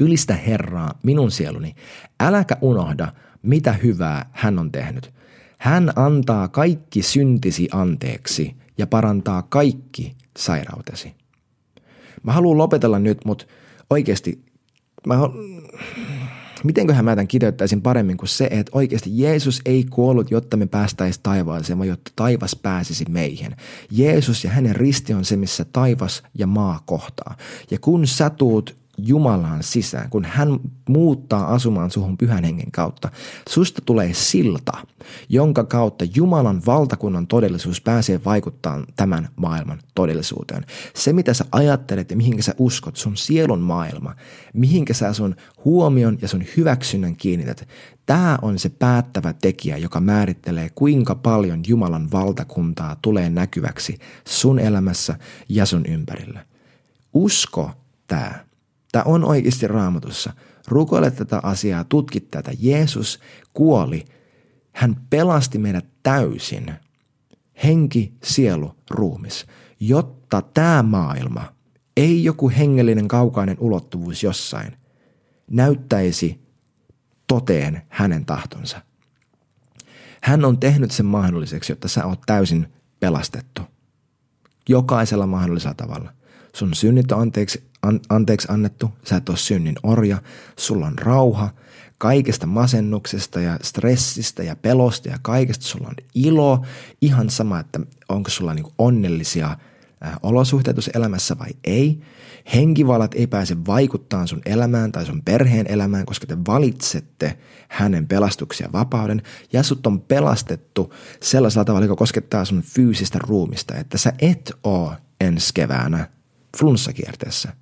Ylistä 0.00 0.34
Herraa 0.34 0.98
minun 1.02 1.30
sieluni, 1.30 1.74
äläkä 2.20 2.56
unohda, 2.60 3.12
mitä 3.42 3.72
hyvää 3.72 4.30
hän 4.32 4.58
on 4.58 4.72
tehnyt. 4.72 5.12
Hän 5.58 5.92
antaa 5.96 6.48
kaikki 6.48 7.02
syntisi 7.02 7.68
anteeksi 7.72 8.56
ja 8.78 8.86
parantaa 8.86 9.42
kaikki 9.42 10.16
sairautesi. 10.38 11.14
Mä 12.22 12.32
haluan 12.32 12.58
lopetella 12.58 12.98
nyt, 12.98 13.24
mutta 13.24 13.44
oikeasti 13.90 14.47
mä 15.06 15.14
mitenköhän 16.64 17.04
mä 17.04 17.10
tämän 17.10 17.28
kiteyttäisin 17.28 17.82
paremmin 17.82 18.16
kuin 18.16 18.28
se, 18.28 18.48
että 18.50 18.70
oikeasti 18.74 19.10
Jeesus 19.12 19.60
ei 19.66 19.84
kuollut, 19.90 20.30
jotta 20.30 20.56
me 20.56 20.66
päästäisiin 20.66 21.22
taivaaseen, 21.22 21.78
vaan 21.78 21.88
jotta 21.88 22.12
taivas 22.16 22.56
pääsisi 22.56 23.04
meihin. 23.08 23.56
Jeesus 23.90 24.44
ja 24.44 24.50
hänen 24.50 24.76
risti 24.76 25.14
on 25.14 25.24
se, 25.24 25.36
missä 25.36 25.64
taivas 25.64 26.22
ja 26.34 26.46
maa 26.46 26.82
kohtaa. 26.86 27.36
Ja 27.70 27.78
kun 27.80 28.06
sä 28.06 28.30
tuut 28.30 28.76
Jumalaan 28.98 29.62
sisään, 29.62 30.10
kun 30.10 30.24
hän 30.24 30.60
muuttaa 30.88 31.54
asumaan 31.54 31.90
suhun 31.90 32.18
pyhän 32.18 32.44
hengen 32.44 32.70
kautta. 32.70 33.10
Susta 33.48 33.82
tulee 33.84 34.14
silta, 34.14 34.72
jonka 35.28 35.64
kautta 35.64 36.04
Jumalan 36.14 36.62
valtakunnan 36.66 37.26
todellisuus 37.26 37.80
pääsee 37.80 38.20
vaikuttamaan 38.24 38.86
tämän 38.96 39.28
maailman 39.36 39.78
todellisuuteen. 39.94 40.64
Se, 40.94 41.12
mitä 41.12 41.34
sä 41.34 41.44
ajattelet 41.52 42.10
ja 42.10 42.16
mihinkä 42.16 42.42
sä 42.42 42.54
uskot, 42.58 42.96
sun 42.96 43.16
sielun 43.16 43.60
maailma, 43.60 44.14
mihinkä 44.54 44.94
sä 44.94 45.12
sun 45.12 45.36
huomion 45.64 46.18
ja 46.22 46.28
sun 46.28 46.44
hyväksynnän 46.56 47.16
kiinnität, 47.16 47.68
tämä 48.06 48.38
on 48.42 48.58
se 48.58 48.68
päättävä 48.68 49.32
tekijä, 49.32 49.76
joka 49.76 50.00
määrittelee, 50.00 50.70
kuinka 50.74 51.14
paljon 51.14 51.60
Jumalan 51.66 52.10
valtakuntaa 52.12 52.96
tulee 53.02 53.30
näkyväksi 53.30 53.98
sun 54.28 54.58
elämässä 54.58 55.18
ja 55.48 55.66
sun 55.66 55.86
ympärillä. 55.86 56.44
Usko 57.12 57.70
tämä 58.06 58.47
Tämä 58.92 59.02
on 59.02 59.24
oikeasti 59.24 59.68
raamatussa. 59.68 60.32
Rukoile 60.68 61.10
tätä 61.10 61.40
asiaa, 61.42 61.84
tutkit 61.84 62.30
tätä. 62.30 62.52
Jeesus 62.58 63.20
kuoli. 63.54 64.04
Hän 64.72 64.96
pelasti 65.10 65.58
meidät 65.58 65.86
täysin, 66.02 66.72
henki, 67.64 68.12
sielu, 68.22 68.74
ruumis, 68.90 69.46
jotta 69.80 70.42
tämä 70.42 70.82
maailma, 70.82 71.52
ei 71.96 72.24
joku 72.24 72.50
hengellinen 72.50 73.08
kaukainen 73.08 73.56
ulottuvuus 73.60 74.22
jossain, 74.22 74.76
näyttäisi 75.50 76.40
toteen 77.26 77.82
hänen 77.88 78.24
tahtonsa. 78.24 78.82
Hän 80.22 80.44
on 80.44 80.60
tehnyt 80.60 80.90
sen 80.90 81.06
mahdolliseksi, 81.06 81.72
jotta 81.72 81.88
sä 81.88 82.06
oot 82.06 82.20
täysin 82.26 82.66
pelastettu. 83.00 83.62
Jokaisella 84.68 85.26
mahdollisella 85.26 85.74
tavalla. 85.74 86.12
Sun 86.58 86.74
synnit 86.74 87.12
on 87.12 87.20
anteeksi, 87.20 87.62
an, 87.82 88.00
anteeksi 88.08 88.48
annettu, 88.50 88.90
sä 89.04 89.16
et 89.16 89.28
ole 89.28 89.36
synnin 89.36 89.74
orja, 89.82 90.22
sulla 90.58 90.86
on 90.86 90.98
rauha, 90.98 91.50
kaikesta 91.98 92.46
masennuksesta 92.46 93.40
ja 93.40 93.58
stressistä 93.62 94.42
ja 94.42 94.56
pelosta 94.56 95.08
ja 95.08 95.18
kaikesta 95.22 95.66
sulla 95.66 95.88
on 95.88 95.94
ilo. 96.14 96.64
Ihan 97.00 97.30
sama, 97.30 97.60
että 97.60 97.80
onko 98.08 98.30
sulla 98.30 98.54
niin 98.54 98.66
onnellisia 98.78 99.56
olosuhteet 100.22 100.76
elämässä 100.94 101.38
vai 101.38 101.50
ei. 101.64 102.00
Henkivalat 102.54 103.14
ei 103.14 103.26
pääse 103.26 103.56
vaikuttaa 103.66 104.26
sun 104.26 104.42
elämään 104.46 104.92
tai 104.92 105.06
sun 105.06 105.22
perheen 105.22 105.66
elämään, 105.68 106.06
koska 106.06 106.26
te 106.26 106.36
valitsette 106.46 107.38
hänen 107.68 108.08
pelastuksia 108.08 108.66
ja 108.66 108.72
vapauden. 108.72 109.22
Ja 109.52 109.62
sut 109.62 109.86
on 109.86 110.00
pelastettu 110.00 110.94
sellaisella 111.22 111.64
tavalla, 111.64 111.84
joka 111.84 111.96
koskettaa 111.96 112.44
sun 112.44 112.62
fyysistä 112.62 113.18
ruumista, 113.22 113.74
että 113.74 113.98
sä 113.98 114.12
et 114.18 114.52
oo 114.64 114.94
ensi 115.20 115.50
keväänä 115.54 116.17
flunssakierteessä. 116.58 117.52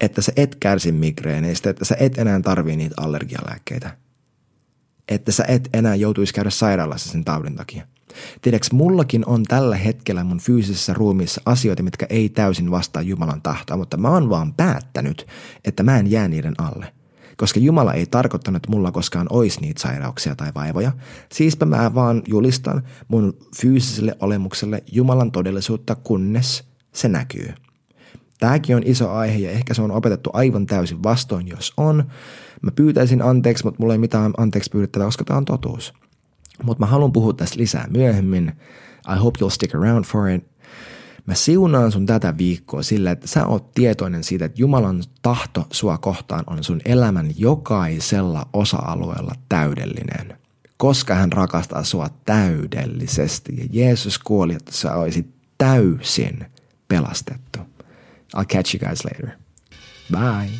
Että 0.00 0.22
sä 0.22 0.32
et 0.36 0.54
kärsi 0.54 0.92
migreeneistä, 0.92 1.70
että 1.70 1.84
sä 1.84 1.96
et 2.00 2.18
enää 2.18 2.40
tarvii 2.40 2.76
niitä 2.76 2.94
allergialääkkeitä. 2.98 3.96
Että 5.08 5.32
sä 5.32 5.44
et 5.48 5.68
enää 5.72 5.94
joutuisi 5.94 6.34
käydä 6.34 6.50
sairaalassa 6.50 7.12
sen 7.12 7.24
taudin 7.24 7.56
takia. 7.56 7.86
Tiedäks, 8.42 8.72
mullakin 8.72 9.26
on 9.26 9.42
tällä 9.42 9.76
hetkellä 9.76 10.24
mun 10.24 10.38
fyysisessä 10.38 10.94
ruumiissa 10.94 11.40
asioita, 11.46 11.82
mitkä 11.82 12.06
ei 12.10 12.28
täysin 12.28 12.70
vastaa 12.70 13.02
Jumalan 13.02 13.42
tahtoa, 13.42 13.76
mutta 13.76 13.96
mä 13.96 14.08
oon 14.08 14.30
vaan 14.30 14.54
päättänyt, 14.54 15.26
että 15.64 15.82
mä 15.82 15.98
en 15.98 16.10
jää 16.10 16.28
niiden 16.28 16.54
alle. 16.58 16.92
Koska 17.36 17.60
Jumala 17.60 17.94
ei 17.94 18.06
tarkoittanut, 18.06 18.56
että 18.56 18.70
mulla 18.70 18.92
koskaan 18.92 19.26
olisi 19.30 19.60
niitä 19.60 19.82
sairauksia 19.82 20.36
tai 20.36 20.52
vaivoja. 20.54 20.92
Siispä 21.32 21.66
mä 21.66 21.94
vaan 21.94 22.22
julistan 22.28 22.82
mun 23.08 23.36
fyysiselle 23.60 24.16
olemukselle 24.20 24.82
Jumalan 24.92 25.32
todellisuutta, 25.32 25.94
kunnes 25.94 26.64
se 26.92 27.08
näkyy. 27.08 27.54
Tämäkin 28.38 28.76
on 28.76 28.82
iso 28.84 29.10
aihe 29.10 29.38
ja 29.38 29.50
ehkä 29.50 29.74
se 29.74 29.82
on 29.82 29.90
opetettu 29.90 30.30
aivan 30.32 30.66
täysin 30.66 31.02
vastoin, 31.02 31.48
jos 31.48 31.72
on. 31.76 32.04
Mä 32.62 32.70
pyytäisin 32.70 33.22
anteeksi, 33.22 33.64
mutta 33.64 33.80
mulla 33.80 33.94
ei 33.94 33.98
mitään 33.98 34.32
anteeksi 34.36 34.70
pyydettävää, 34.70 35.06
koska 35.06 35.24
tämä 35.24 35.38
on 35.38 35.44
totuus. 35.44 35.94
Mutta 36.62 36.80
mä 36.80 36.86
haluan 36.86 37.12
puhua 37.12 37.32
tästä 37.32 37.58
lisää 37.58 37.86
myöhemmin. 37.90 38.52
I 39.14 39.18
hope 39.18 39.38
you'll 39.44 39.50
stick 39.50 39.74
around 39.74 40.04
for 40.04 40.28
it. 40.28 40.44
Mä 41.26 41.34
siunaan 41.34 41.92
sun 41.92 42.06
tätä 42.06 42.38
viikkoa 42.38 42.82
sillä, 42.82 43.10
että 43.10 43.26
sä 43.26 43.46
oot 43.46 43.74
tietoinen 43.74 44.24
siitä, 44.24 44.44
että 44.44 44.60
Jumalan 44.60 45.02
tahto 45.22 45.66
sua 45.72 45.98
kohtaan 45.98 46.44
on 46.46 46.64
sun 46.64 46.80
elämän 46.84 47.30
jokaisella 47.36 48.48
osa-alueella 48.52 49.32
täydellinen. 49.48 50.38
Koska 50.76 51.14
hän 51.14 51.32
rakastaa 51.32 51.84
sua 51.84 52.08
täydellisesti 52.24 53.56
ja 53.56 53.64
Jeesus 53.70 54.18
kuoli, 54.18 54.54
että 54.54 54.72
sä 54.72 54.94
olisit 54.94 55.26
täysin 55.58 56.46
pelastettu. 56.88 57.58
I'll 58.36 58.46
catch 58.46 58.74
you 58.74 58.88
guys 58.88 59.04
later. 59.04 59.30
Bye. 60.12 60.50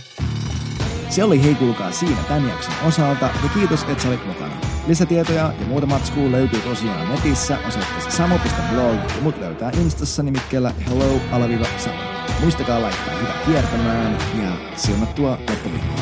Se 1.11 1.25
oli 1.25 1.43
hei 1.43 1.55
kuulkaa 1.55 1.93
siinä 1.93 2.23
tämän 2.29 2.49
jakson 2.49 2.75
osalta 2.87 3.25
ja 3.43 3.49
kiitos, 3.55 3.83
että 3.83 4.03
sä 4.03 4.09
olit 4.09 4.27
mukana. 4.27 4.55
Lisätietoja 4.87 5.53
ja 5.61 5.67
muuta 5.67 5.87
matskua 5.87 6.31
löytyy 6.31 6.61
tosiaan 6.61 7.09
netissä 7.09 7.59
osoitteessa 7.69 8.11
samo.blog 8.11 9.17
ja 9.17 9.23
mut 9.23 9.39
löytää 9.41 9.71
Instassa 9.71 10.23
nimikkeellä 10.23 10.75
hello-samo. 10.87 11.99
Muistakaa 12.41 12.83
laittaa 12.83 13.19
hyvä 13.19 13.33
kiertämään 13.47 14.19
ja 14.43 14.77
siunattua 14.77 15.31
loppuviikkoa. 15.31 15.98